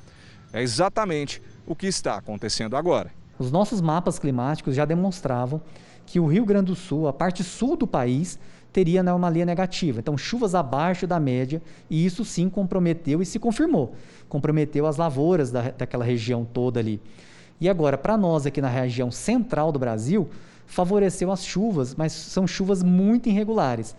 [0.53, 3.11] É exatamente o que está acontecendo agora.
[3.37, 5.61] Os nossos mapas climáticos já demonstravam
[6.05, 8.39] que o Rio Grande do Sul, a parte sul do país,
[8.71, 9.99] teria anomalia negativa.
[9.99, 13.93] Então, chuvas abaixo da média, e isso sim comprometeu e se confirmou.
[14.29, 17.01] Comprometeu as lavouras da, daquela região toda ali.
[17.59, 20.29] E agora, para nós aqui na região central do Brasil,
[20.69, 23.95] favoreceu as chuvas, mas são chuvas muito irregulares.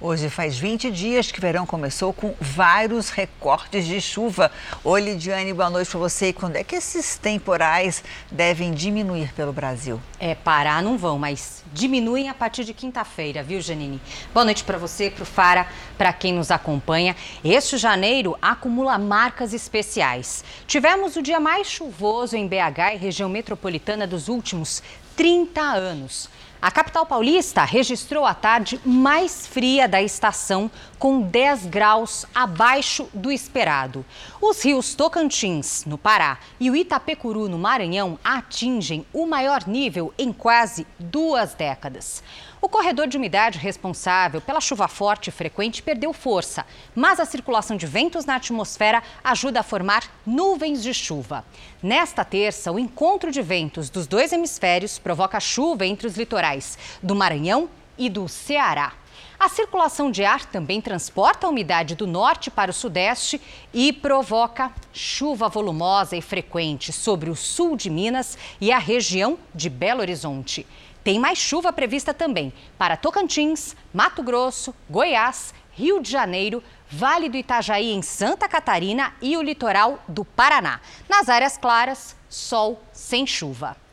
[0.00, 4.50] Hoje faz 20 dias que o verão começou com vários recortes de chuva.
[4.82, 6.28] Oi, Lidiane, boa noite para você.
[6.28, 10.00] E quando é que esses temporais devem diminuir pelo Brasil?
[10.18, 14.00] É, parar não vão, mas diminuem a partir de quinta-feira, viu, Janine?
[14.34, 15.66] Boa noite para você, para o Fara,
[15.96, 17.16] para quem nos acompanha.
[17.42, 20.44] Este janeiro acumula marcas especiais.
[20.66, 24.82] Tivemos o dia mais chuvoso em BH e região metropolitana dos últimos
[25.16, 26.28] 30 anos.
[26.60, 33.30] A capital paulista registrou a tarde mais fria da estação, com 10 graus abaixo do
[33.30, 34.02] esperado.
[34.40, 40.32] Os rios Tocantins, no Pará, e o Itapecuru, no Maranhão, atingem o maior nível em
[40.32, 42.22] quase duas décadas.
[42.64, 47.76] O corredor de umidade responsável pela chuva forte e frequente perdeu força, mas a circulação
[47.76, 51.44] de ventos na atmosfera ajuda a formar nuvens de chuva.
[51.82, 57.14] Nesta terça, o encontro de ventos dos dois hemisférios provoca chuva entre os litorais do
[57.14, 58.94] Maranhão e do Ceará.
[59.38, 63.38] A circulação de ar também transporta a umidade do norte para o sudeste
[63.74, 69.68] e provoca chuva volumosa e frequente sobre o sul de Minas e a região de
[69.68, 70.66] Belo Horizonte.
[71.04, 77.36] Tem mais chuva prevista também para Tocantins, Mato Grosso, Goiás, Rio de Janeiro, Vale do
[77.36, 80.80] Itajaí em Santa Catarina e o litoral do Paraná.
[81.06, 83.83] Nas áreas claras, sol sem chuva.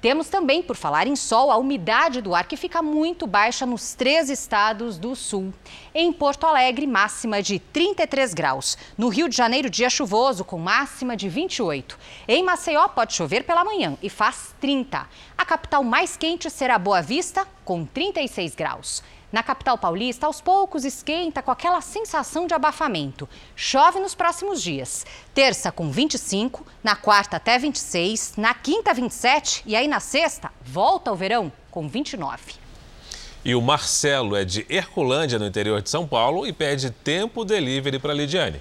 [0.00, 3.92] Temos também, por falar em sol, a umidade do ar que fica muito baixa nos
[3.92, 5.52] três estados do sul.
[5.94, 8.78] Em Porto Alegre, máxima de 33 graus.
[8.96, 11.98] No Rio de Janeiro, dia chuvoso, com máxima de 28.
[12.26, 15.06] Em Maceió, pode chover pela manhã e faz 30.
[15.36, 19.02] A capital mais quente será Boa Vista, com 36 graus.
[19.32, 23.28] Na capital paulista, aos poucos esquenta com aquela sensação de abafamento.
[23.54, 25.06] Chove nos próximos dias.
[25.32, 31.10] Terça com 25, na quarta até 26, na quinta 27 e aí na sexta volta
[31.10, 32.54] ao verão com 29.
[33.44, 37.98] E o Marcelo é de Herculândia, no interior de São Paulo, e pede tempo delivery
[37.98, 38.60] para Lidiane.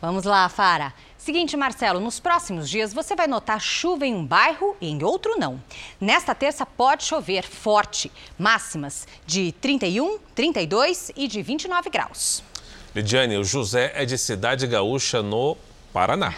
[0.00, 0.94] Vamos lá, Fara.
[1.20, 5.38] Seguinte, Marcelo, nos próximos dias você vai notar chuva em um bairro e em outro
[5.38, 5.62] não.
[6.00, 12.42] Nesta terça pode chover forte, máximas de 31, 32 e de 29 graus.
[12.94, 15.58] Lidiane, o José é de Cidade Gaúcha, no
[15.92, 16.32] Paraná.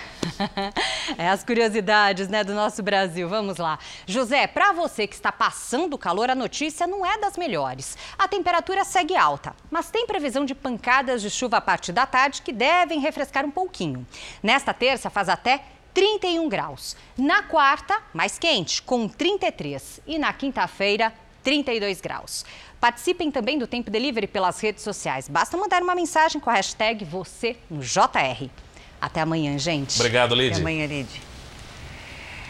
[1.19, 3.29] é as curiosidades, né, do nosso Brasil.
[3.29, 3.79] Vamos lá.
[4.07, 7.97] José, para você que está passando calor, a notícia não é das melhores.
[8.19, 12.43] A temperatura segue alta, mas tem previsão de pancadas de chuva a partir da tarde
[12.43, 14.07] que devem refrescar um pouquinho.
[14.43, 16.97] Nesta terça faz até 31 graus.
[17.17, 20.01] Na quarta, mais quente, com 33.
[20.07, 22.45] E na quinta-feira, 32 graus.
[22.81, 25.29] Participem também do Tempo Delivery pelas redes sociais.
[25.29, 28.49] Basta mandar uma mensagem com a hashtag você no JR.
[29.03, 29.99] Até amanhã, gente.
[29.99, 30.53] Obrigado, Lid.
[30.53, 31.09] Até amanhã, Lid.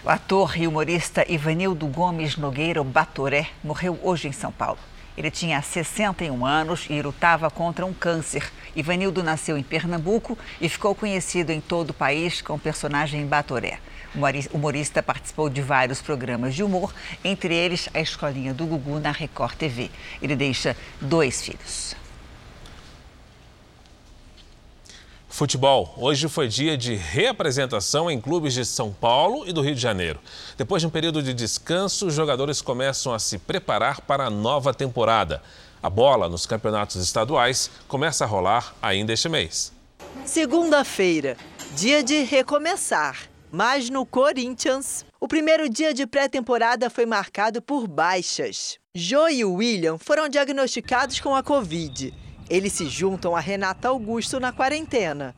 [0.04, 4.78] O ator e humorista Ivanildo Gomes Nogueira Batoré morreu hoje em São Paulo.
[5.16, 8.52] Ele tinha 61 anos e lutava contra um câncer.
[8.76, 13.78] Ivanildo nasceu em Pernambuco e ficou conhecido em todo o país com o personagem Batoré.
[14.14, 16.92] O humorista participou de vários programas de humor,
[17.24, 19.90] entre eles a Escolinha do Gugu na Record TV.
[20.20, 22.01] Ele deixa dois filhos.
[25.32, 25.94] Futebol.
[25.96, 30.20] Hoje foi dia de reapresentação em clubes de São Paulo e do Rio de Janeiro.
[30.58, 34.74] Depois de um período de descanso, os jogadores começam a se preparar para a nova
[34.74, 35.42] temporada.
[35.82, 39.72] A bola nos campeonatos estaduais começa a rolar ainda este mês.
[40.26, 41.38] Segunda-feira,
[41.74, 43.22] dia de recomeçar.
[43.50, 48.78] Mas no Corinthians, o primeiro dia de pré-temporada foi marcado por baixas.
[48.94, 52.12] Joe e William foram diagnosticados com a Covid
[52.52, 55.34] eles se juntam a Renata Augusto na quarentena.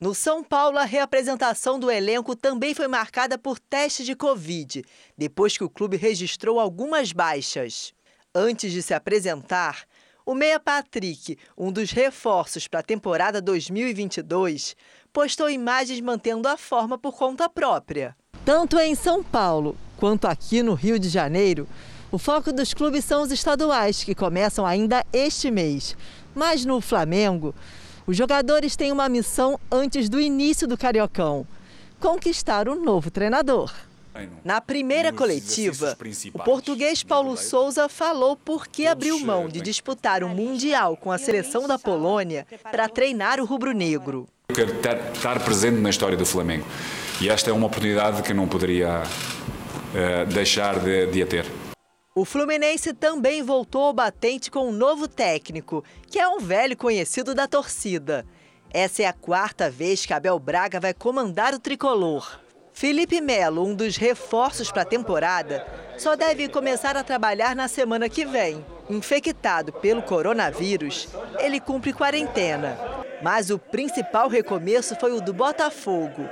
[0.00, 4.84] No São Paulo, a reapresentação do elenco também foi marcada por teste de Covid,
[5.16, 7.94] depois que o clube registrou algumas baixas.
[8.34, 9.84] Antes de se apresentar,
[10.26, 14.74] o Meia Patrick, um dos reforços para a temporada 2022,
[15.12, 18.16] postou imagens mantendo a forma por conta própria.
[18.44, 21.68] Tanto em São Paulo quanto aqui no Rio de Janeiro,
[22.10, 25.96] o foco dos clubes são os estaduais, que começam ainda este mês.
[26.36, 27.54] Mas no Flamengo,
[28.06, 31.46] os jogadores têm uma missão antes do início do Cariocão:
[31.98, 33.72] conquistar um novo treinador.
[34.44, 35.96] Na primeira coletiva,
[36.32, 41.18] o português Paulo Souza falou por que abriu mão de disputar o Mundial com a
[41.18, 44.28] seleção da Polônia para treinar o rubro-negro.
[44.48, 44.72] Eu quero
[45.12, 46.64] estar presente na história do Flamengo
[47.20, 51.65] e esta é uma oportunidade que não poderia uh, deixar de, de a ter.
[52.16, 57.34] O Fluminense também voltou ao batente com um novo técnico, que é um velho conhecido
[57.34, 58.24] da torcida.
[58.72, 62.40] Essa é a quarta vez que Abel Braga vai comandar o tricolor.
[62.72, 65.66] Felipe Melo, um dos reforços para a temporada,
[65.98, 68.64] só deve começar a trabalhar na semana que vem.
[68.88, 71.08] Infectado pelo coronavírus,
[71.38, 72.78] ele cumpre quarentena.
[73.22, 76.26] Mas o principal recomeço foi o do Botafogo.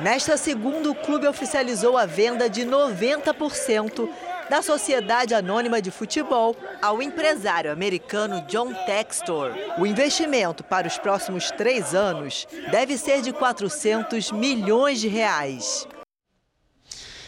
[0.00, 4.08] Nesta segunda, o clube oficializou a venda de 90%
[4.48, 9.52] da Sociedade Anônima de Futebol ao empresário americano John Textor.
[9.78, 15.86] O investimento para os próximos três anos deve ser de 400 milhões de reais.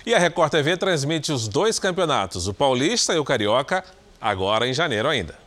[0.04, 3.84] E a Record TV transmite os dois campeonatos, o Paulista e o Carioca,
[4.20, 5.39] agora em janeiro ainda.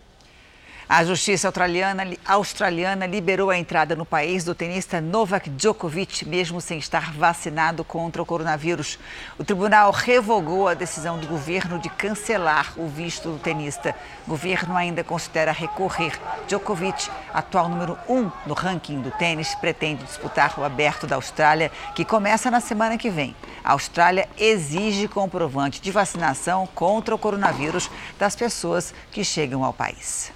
[0.87, 6.77] A justiça australiana, australiana liberou a entrada no país do tenista Novak Djokovic, mesmo sem
[6.77, 8.99] estar vacinado contra o coronavírus.
[9.39, 13.95] O tribunal revogou a decisão do governo de cancelar o visto do tenista.
[14.27, 16.19] O governo ainda considera recorrer.
[16.47, 22.03] Djokovic, atual número um no ranking do tênis, pretende disputar o Aberto da Austrália, que
[22.03, 23.33] começa na semana que vem.
[23.63, 30.32] A Austrália exige comprovante de vacinação contra o coronavírus das pessoas que chegam ao país.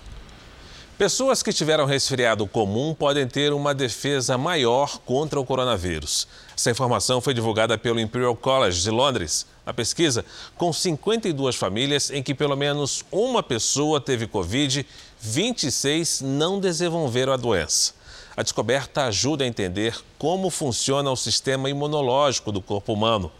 [0.97, 6.27] Pessoas que tiveram resfriado comum podem ter uma defesa maior contra o coronavírus.
[6.57, 9.45] Essa informação foi divulgada pelo Imperial College de Londres.
[9.63, 10.25] A pesquisa,
[10.57, 14.87] com 52 famílias em que pelo menos uma pessoa teve Covid,
[15.21, 17.93] 26 não desenvolveram a doença.
[18.35, 23.31] A descoberta ajuda a entender como funciona o sistema imunológico do corpo humano.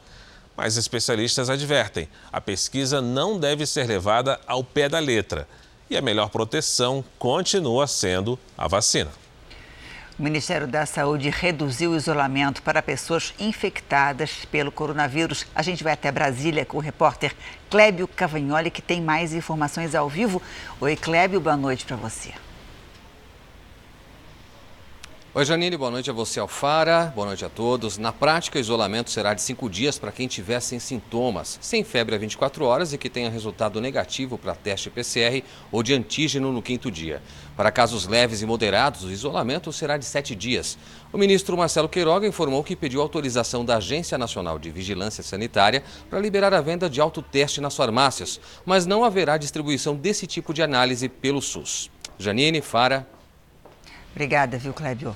[0.55, 5.47] Mas especialistas advertem: a pesquisa não deve ser levada ao pé da letra
[5.90, 9.12] e a melhor proteção continua sendo a vacina.
[10.20, 15.46] O Ministério da Saúde reduziu o isolamento para pessoas infectadas pelo coronavírus.
[15.54, 17.36] A gente vai até Brasília com o repórter
[17.70, 20.42] Clébio Cavagnoli, que tem mais informações ao vivo.
[20.82, 22.34] Oi, Clébio, boa noite para você.
[25.36, 27.12] Oi, Janine, boa noite a você, Alfara.
[27.14, 27.98] Boa noite a todos.
[27.98, 32.16] Na prática, o isolamento será de cinco dias para quem tiver sem sintomas, sem febre
[32.16, 36.62] a 24 horas e que tenha resultado negativo para teste PCR ou de antígeno no
[36.62, 37.22] quinto dia.
[37.56, 40.76] Para casos leves e moderados, o isolamento será de sete dias.
[41.14, 46.22] O ministro Marcelo Queiroga informou que pediu autorização da Agência Nacional de Vigilância Sanitária para
[46.22, 51.08] liberar a venda de autoteste nas farmácias, mas não haverá distribuição desse tipo de análise
[51.10, 51.92] pelo SUS.
[52.18, 53.16] Janine, Fara.
[54.18, 55.15] Obrigada, viu, Clébio?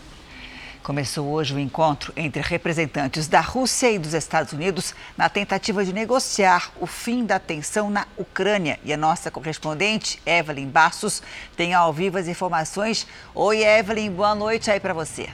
[0.84, 5.92] Começou hoje o encontro entre representantes da Rússia e dos Estados Unidos na tentativa de
[5.92, 8.80] negociar o fim da tensão na Ucrânia.
[8.84, 11.24] E a nossa correspondente, Evelyn Bastos,
[11.58, 13.08] tem ao vivo as informações.
[13.34, 15.30] Oi, Evelyn, boa noite aí para você.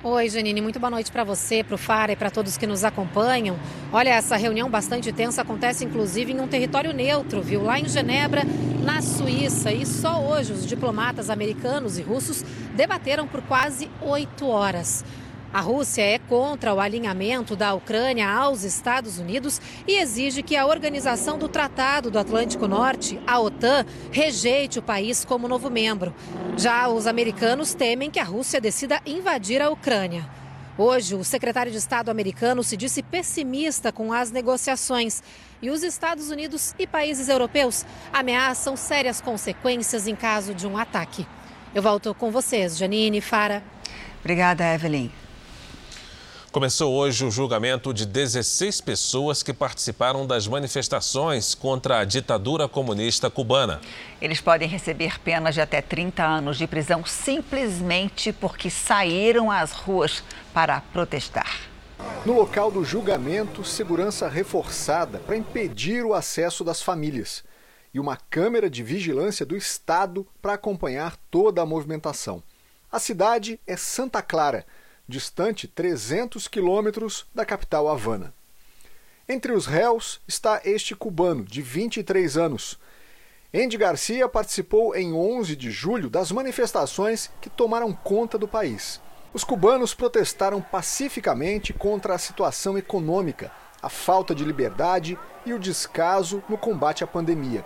[0.00, 2.84] Oi, Janine, muito boa noite para você, para o Fara e para todos que nos
[2.84, 3.58] acompanham.
[3.92, 7.64] Olha, essa reunião bastante tensa acontece inclusive em um território neutro, viu?
[7.64, 8.42] Lá em Genebra,
[8.84, 9.72] na Suíça.
[9.72, 12.44] E só hoje os diplomatas americanos e russos
[12.76, 15.04] debateram por quase oito horas.
[15.52, 20.66] A Rússia é contra o alinhamento da Ucrânia aos Estados Unidos e exige que a
[20.66, 26.14] Organização do Tratado do Atlântico Norte, a OTAN, rejeite o país como novo membro.
[26.56, 30.28] Já os americanos temem que a Rússia decida invadir a Ucrânia.
[30.76, 35.22] Hoje, o secretário de Estado americano se disse pessimista com as negociações
[35.62, 41.26] e os Estados Unidos e países europeus ameaçam sérias consequências em caso de um ataque.
[41.74, 43.62] Eu volto com vocês, Janine, Fara.
[44.20, 45.10] Obrigada, Evelyn.
[46.58, 53.30] Começou hoje o julgamento de 16 pessoas que participaram das manifestações contra a ditadura comunista
[53.30, 53.80] cubana.
[54.20, 60.24] Eles podem receber penas de até 30 anos de prisão simplesmente porque saíram às ruas
[60.52, 61.60] para protestar.
[62.26, 67.44] No local do julgamento, segurança reforçada para impedir o acesso das famílias
[67.94, 72.42] e uma câmera de vigilância do Estado para acompanhar toda a movimentação.
[72.90, 74.66] A cidade é Santa Clara
[75.08, 78.34] distante 300 quilômetros da capital Havana.
[79.26, 82.78] Entre os réus está este cubano, de 23 anos.
[83.54, 89.00] Andy Garcia participou em 11 de julho das manifestações que tomaram conta do país.
[89.32, 93.50] Os cubanos protestaram pacificamente contra a situação econômica,
[93.80, 97.64] a falta de liberdade e o descaso no combate à pandemia.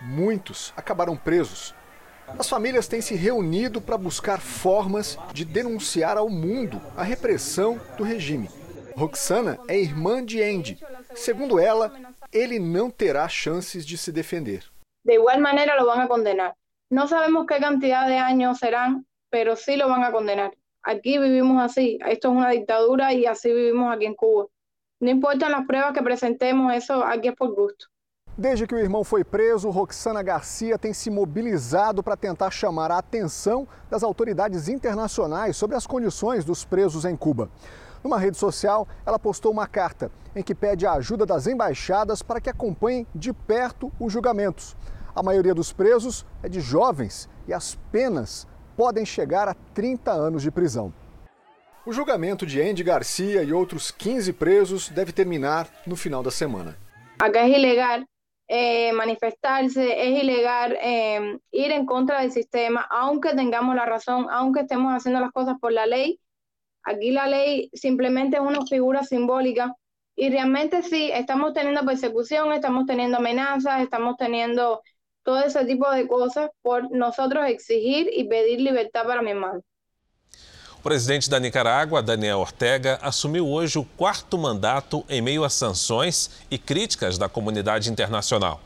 [0.00, 1.74] Muitos acabaram presos,
[2.38, 8.04] as famílias têm se reunido para buscar formas de denunciar ao mundo a repressão do
[8.04, 8.48] regime.
[8.94, 10.78] Roxana é irmã de Andy.
[11.14, 11.92] Segundo ela,
[12.32, 14.64] ele não terá chances de se defender.
[15.04, 16.54] De igual maneira, lo van a condenar.
[16.90, 20.50] Não sabemos que quantidade de anos serão, mas sim lo van a condenar.
[20.82, 21.98] Aqui vivimos assim.
[22.06, 24.48] Esto é uma ditadura e assim vivimos aqui em Cuba.
[25.00, 27.88] Não importam as pruebas que apresentemos, isso aqui é por gosto.
[28.38, 32.98] Desde que o irmão foi preso, Roxana Garcia tem se mobilizado para tentar chamar a
[32.98, 37.48] atenção das autoridades internacionais sobre as condições dos presos em Cuba.
[38.04, 42.38] Numa rede social, ela postou uma carta em que pede a ajuda das embaixadas para
[42.38, 44.76] que acompanhem de perto os julgamentos.
[45.14, 50.42] A maioria dos presos é de jovens e as penas podem chegar a 30 anos
[50.42, 50.92] de prisão.
[51.86, 56.76] O julgamento de Andy Garcia e outros 15 presos deve terminar no final da semana.
[57.18, 58.04] Acá é ilegal
[58.48, 64.60] eh, manifestarse, es ilegal eh, ir en contra del sistema, aunque tengamos la razón, aunque
[64.60, 66.20] estemos haciendo las cosas por la ley.
[66.84, 69.74] Aquí la ley simplemente es una figura simbólica
[70.14, 74.82] y realmente sí, estamos teniendo persecución, estamos teniendo amenazas, estamos teniendo
[75.24, 79.62] todo ese tipo de cosas por nosotros exigir y pedir libertad para mi hermano.
[80.86, 86.30] O presidente da Nicarágua, Daniel Ortega, assumiu hoje o quarto mandato em meio a sanções
[86.48, 88.60] e críticas da comunidade internacional.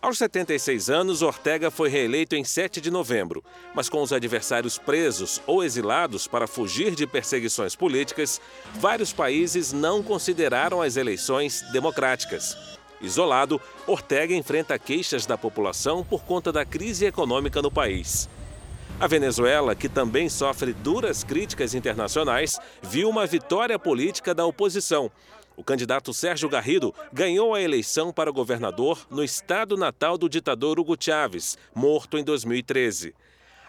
[0.00, 3.42] Aos 76 anos, Ortega foi reeleito em 7 de novembro,
[3.74, 8.40] mas com os adversários presos ou exilados para fugir de perseguições políticas,
[8.76, 12.56] vários países não consideraram as eleições democráticas.
[13.00, 18.28] Isolado, Ortega enfrenta queixas da população por conta da crise econômica no país.
[19.00, 25.10] A Venezuela, que também sofre duras críticas internacionais, viu uma vitória política da oposição.
[25.56, 30.98] O candidato Sérgio Garrido ganhou a eleição para governador no estado natal do ditador Hugo
[31.00, 33.14] Chávez, morto em 2013.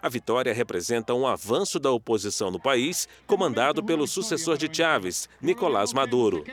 [0.02, 5.94] A vitória representa um avanço da oposição no país, comandado pelo sucessor de Chávez, Nicolás
[5.94, 6.44] Maduro.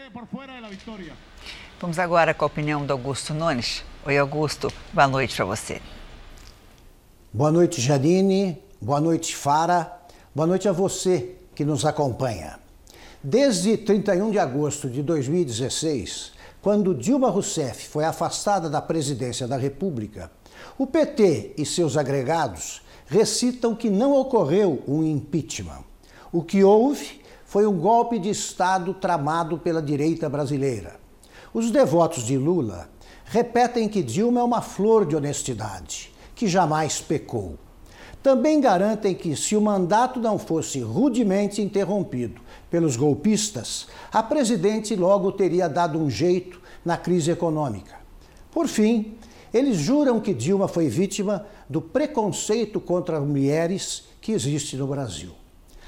[1.81, 3.85] Vamos agora com a opinião do Augusto Nunes.
[4.07, 4.73] Oi, Augusto.
[4.93, 5.83] Boa noite para você.
[7.33, 8.68] Boa noite, Janine.
[8.81, 10.01] Boa noite, Fara.
[10.33, 12.61] Boa noite a você que nos acompanha.
[13.21, 16.31] Desde 31 de agosto de 2016,
[16.63, 20.31] quando Dilma Rousseff foi afastada da presidência da República,
[20.79, 25.83] o PT e seus agregados recitam que não ocorreu um impeachment.
[26.31, 31.01] O que houve foi um golpe de Estado tramado pela direita brasileira.
[31.53, 32.89] Os devotos de Lula
[33.25, 37.59] repetem que Dilma é uma flor de honestidade, que jamais pecou.
[38.23, 42.41] Também garantem que, se o mandato não fosse rudemente interrompido
[42.71, 47.97] pelos golpistas, a presidente logo teria dado um jeito na crise econômica.
[48.51, 49.15] Por fim,
[49.55, 55.33] eles juram que Dilma foi vítima do preconceito contra mulheres que existe no Brasil.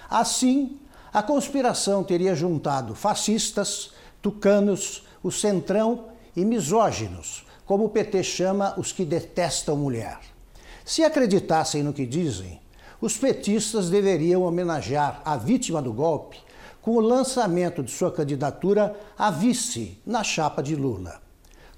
[0.08, 0.78] Assim,
[1.12, 3.90] a conspiração teria juntado fascistas,
[4.22, 6.06] tucanos, o centrão
[6.36, 10.18] e misóginos, como o PT chama os que detestam mulher.
[10.90, 12.60] Se acreditassem no que dizem,
[13.00, 16.36] os petistas deveriam homenagear a vítima do golpe
[16.82, 21.22] com o lançamento de sua candidatura a vice na chapa de Lula.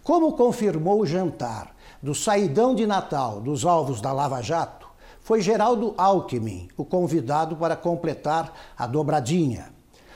[0.02, 4.88] Como confirmou o jantar do saidão de Natal dos alvos da Lava Jato,
[5.20, 9.74] foi Geraldo Alckmin o convidado para completar a dobradinha.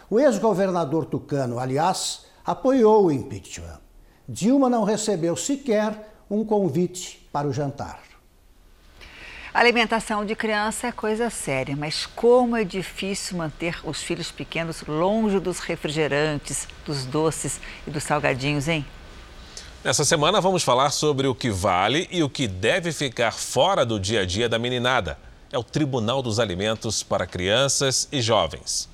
[0.09, 3.79] O ex-governador tucano, aliás, apoiou o impeachment.
[4.27, 8.16] Dilma não recebeu sequer um convite para o jantar.
[9.61, 15.41] Alimentação de criança é coisa séria, mas como é difícil manter os filhos pequenos longe
[15.41, 18.85] dos refrigerantes, dos doces e dos salgadinhos, hein?
[19.83, 23.99] Nessa semana vamos falar sobre o que vale e o que deve ficar fora do
[23.99, 25.19] dia a dia da meninada.
[25.51, 28.89] É o Tribunal dos Alimentos para Crianças e Jovens.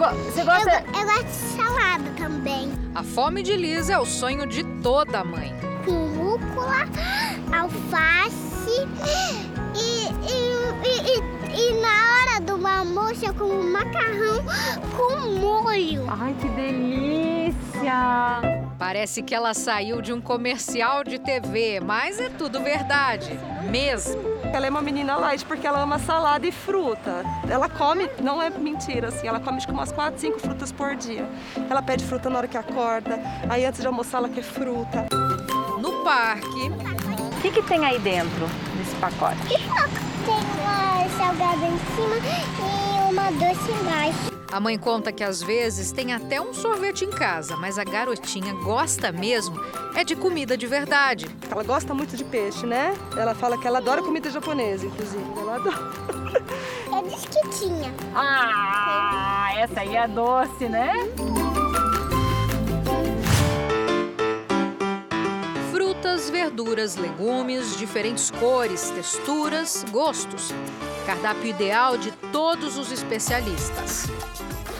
[0.00, 2.72] Go- você gosta- Eu, eu gosto de salada também.
[2.94, 5.54] A fome de Liz é o sonho de toda mãe.
[5.84, 6.86] Com rúcula,
[7.52, 8.36] alface
[8.68, 11.16] e, e, e,
[11.56, 14.42] e, e na hora do almoço eu como macarrão
[14.96, 16.04] com molho.
[16.08, 18.40] Ai, que delícia!
[18.78, 23.30] Parece que ela saiu de um comercial de TV, mas é tudo verdade,
[23.70, 24.29] mesmo.
[24.52, 27.24] Ela é uma menina light porque ela ama salada e fruta.
[27.48, 31.24] Ela come, não é mentira, assim, ela come que umas 4, 5 frutas por dia.
[31.68, 35.06] Ela pede fruta na hora que acorda, aí antes de almoçar ela quer fruta.
[35.80, 36.70] No parque.
[37.36, 38.46] O que, que tem aí dentro
[38.76, 39.40] desse pacote?
[39.46, 44.30] Tem uma salgada em cima e uma doce embaixo.
[44.52, 48.52] A mãe conta que às vezes tem até um sorvete em casa, mas a garotinha
[48.54, 49.60] gosta mesmo
[49.94, 51.26] é de comida de verdade.
[51.50, 52.94] Ela gosta muito de peixe, né?
[53.16, 55.24] Ela fala que ela adora comida japonesa, inclusive.
[55.36, 55.92] Ela adora.
[56.92, 57.94] É bisquitinha.
[58.14, 60.92] Ah, essa aí é doce, né?
[65.72, 70.52] Frutas verduras, legumes, diferentes cores, texturas, gostos.
[71.06, 74.06] Cardápio ideal de todos os especialistas.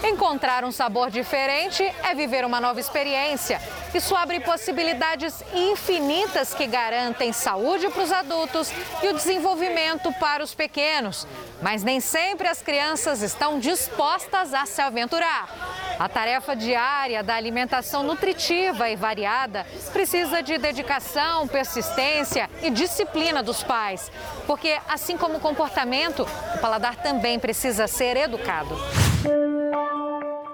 [0.02, 3.60] Encontrar um sabor diferente é viver uma nova experiência.
[3.94, 10.54] Isso abre possibilidades infinitas que garantem saúde para os adultos e o desenvolvimento para os
[10.54, 11.26] pequenos.
[11.60, 15.48] Mas nem sempre as crianças estão dispostas a se aventurar.
[16.00, 23.62] A tarefa diária da alimentação nutritiva e variada precisa de dedicação, persistência e disciplina dos
[23.62, 24.10] pais.
[24.46, 28.74] Porque, assim como o comportamento, o paladar também precisa ser educado.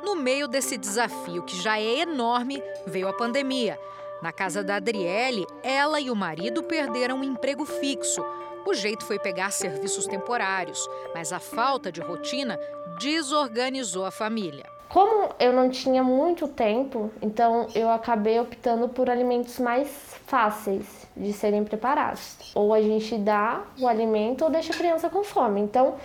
[0.02, 3.78] No meio desse desafio, que já é enorme, veio a pandemia.
[4.20, 8.20] Na casa da Adriele, ela e o marido perderam um emprego fixo.
[8.66, 12.58] O jeito foi pegar serviços temporários, mas a falta de rotina
[12.98, 14.75] desorganizou a família.
[14.96, 19.86] Como eu não tinha muito tempo, então eu acabei optando por alimentos mais
[20.26, 22.38] fáceis de serem preparados.
[22.54, 25.60] Ou a gente dá o alimento ou deixa a criança com fome.
[25.60, 25.96] Então,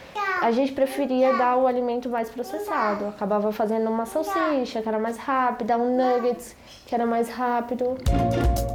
[0.42, 3.08] a gente preferia dar o alimento mais processado.
[3.08, 6.54] Acabava fazendo uma salsicha, que era mais rápida, um nuggets,
[6.86, 7.96] que era mais rápido.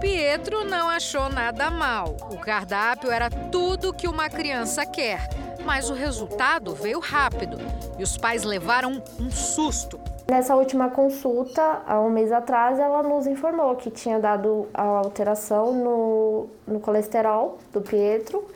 [0.01, 2.17] Pietro não achou nada mal.
[2.31, 5.29] O cardápio era tudo que uma criança quer.
[5.67, 7.59] Mas o resultado veio rápido
[7.99, 9.99] e os pais levaram um susto.
[10.31, 15.73] Nessa última consulta, há um mês atrás, ela nos informou que tinha dado a alteração
[15.73, 18.47] no, no colesterol do Pietro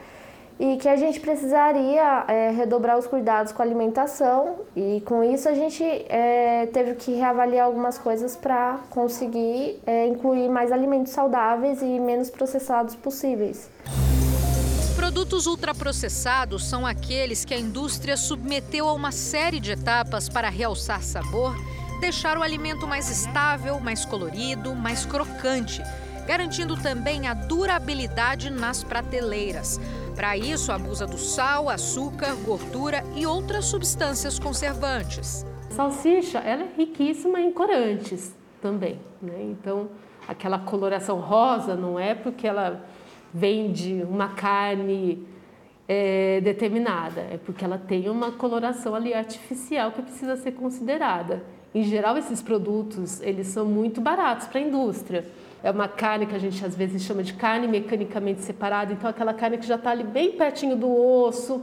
[0.59, 5.49] e que a gente precisaria é, redobrar os cuidados com a alimentação e com isso
[5.49, 11.83] a gente é, teve que reavaliar algumas coisas para conseguir é, incluir mais alimentos saudáveis
[11.83, 13.69] e menos processados possíveis.
[15.11, 21.03] Produtos ultraprocessados são aqueles que a indústria submeteu a uma série de etapas para realçar
[21.03, 21.53] sabor,
[22.01, 25.83] deixar o alimento mais estável, mais colorido, mais crocante,
[26.29, 29.81] garantindo também a durabilidade nas prateleiras.
[30.15, 35.45] Para isso, abusa do sal, açúcar, gordura e outras substâncias conservantes.
[35.73, 38.33] A salsicha ela é riquíssima em corantes
[38.63, 39.01] também.
[39.21, 39.43] Né?
[39.43, 39.89] Então,
[40.29, 42.81] aquela coloração rosa não é porque ela
[43.33, 45.27] vende uma carne
[45.89, 51.43] é, determinada, é porque ela tem uma coloração ali artificial que precisa ser considerada.
[51.75, 55.25] Em geral, esses produtos eles são muito baratos para a indústria.
[55.63, 59.35] É uma carne que a gente às vezes chama de carne mecanicamente separada, então aquela
[59.35, 61.63] carne que já está ali bem pertinho do osso.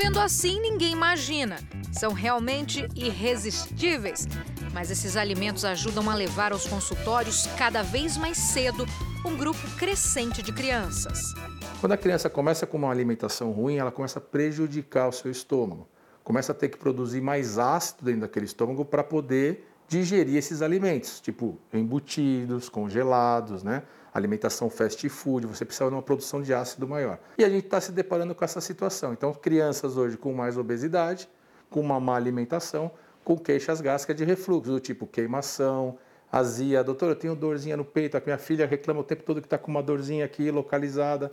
[0.00, 1.56] Vendo assim, ninguém imagina.
[1.92, 4.28] São realmente irresistíveis.
[4.76, 8.84] Mas esses alimentos ajudam a levar aos consultórios cada vez mais cedo
[9.24, 11.32] um grupo crescente de crianças.
[11.80, 15.88] Quando a criança começa com uma alimentação ruim, ela começa a prejudicar o seu estômago.
[16.22, 21.20] Começa a ter que produzir mais ácido dentro daquele estômago para poder digerir esses alimentos,
[21.20, 23.82] tipo embutidos, congelados, né?
[24.12, 27.18] alimentação fast food, você precisa de uma produção de ácido maior.
[27.38, 29.14] E a gente está se deparando com essa situação.
[29.14, 31.26] Então, crianças hoje com mais obesidade,
[31.70, 32.90] com uma má alimentação,
[33.26, 35.98] com queixas gástricas de refluxo, do tipo queimação,
[36.30, 36.84] azia.
[36.84, 39.58] Doutora, eu tenho dorzinha no peito, a minha filha reclama o tempo todo que está
[39.58, 41.28] com uma dorzinha aqui localizada.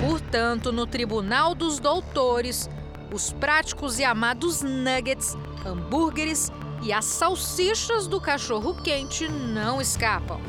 [0.00, 2.68] Portanto, no Tribunal dos Doutores,
[3.14, 6.50] os práticos e amados nuggets, hambúrgueres
[6.82, 10.40] e as salsichas do cachorro quente não escapam.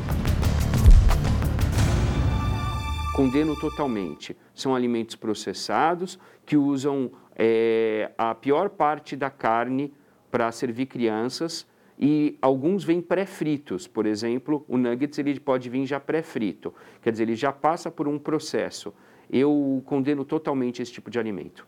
[3.16, 4.36] Condeno totalmente.
[4.56, 6.18] São alimentos processados
[6.48, 9.94] que usam é, a pior parte da carne
[10.34, 11.64] para servir crianças
[11.96, 13.86] e alguns vêm pré-fritos.
[13.86, 16.74] Por exemplo, o nuggets ele pode vir já pré-frito,
[17.04, 18.92] quer dizer, ele já passa por um processo.
[19.32, 21.68] Eu condeno totalmente esse tipo de alimento.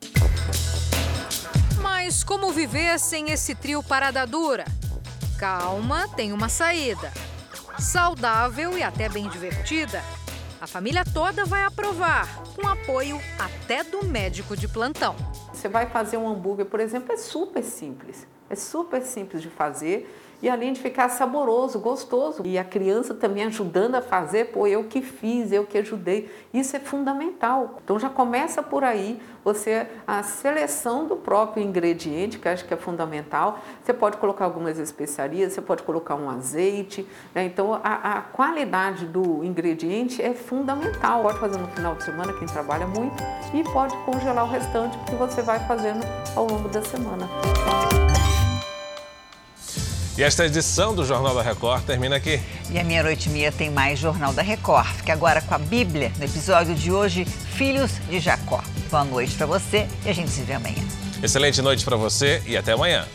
[1.79, 4.65] Mas como viver sem esse trio parada dura?
[5.37, 7.13] Calma, tem uma saída.
[7.77, 10.01] Saudável e até bem divertida.
[10.59, 15.15] A família toda vai aprovar, com apoio até do médico de plantão.
[15.53, 18.25] Você vai fazer um hambúrguer, por exemplo, é super simples.
[18.49, 20.07] É super simples de fazer
[20.41, 22.43] e além de ficar saboroso, gostoso.
[22.45, 26.29] E a criança também ajudando a fazer, pô, eu que fiz, eu que ajudei.
[26.53, 27.79] Isso é fundamental.
[27.83, 32.77] Então já começa por aí, você a seleção do próprio ingrediente, que acho que é
[32.77, 33.59] fundamental.
[33.83, 37.07] Você pode colocar algumas especiarias, você pode colocar um azeite.
[37.33, 37.45] Né?
[37.45, 41.23] Então a, a qualidade do ingrediente é fundamental.
[41.23, 43.15] Pode fazer no final de semana, quem trabalha muito,
[43.53, 47.27] e pode congelar o restante que você vai fazendo ao longo da semana.
[50.17, 52.39] E esta edição do Jornal da Record termina aqui.
[52.71, 54.87] E a meia-noite e meia tem mais Jornal da Record.
[54.87, 58.63] Fique agora com a Bíblia, no episódio de hoje, Filhos de Jacó.
[58.89, 60.81] Boa noite para você e a gente se vê amanhã.
[61.21, 63.05] Excelente noite para você e até amanhã.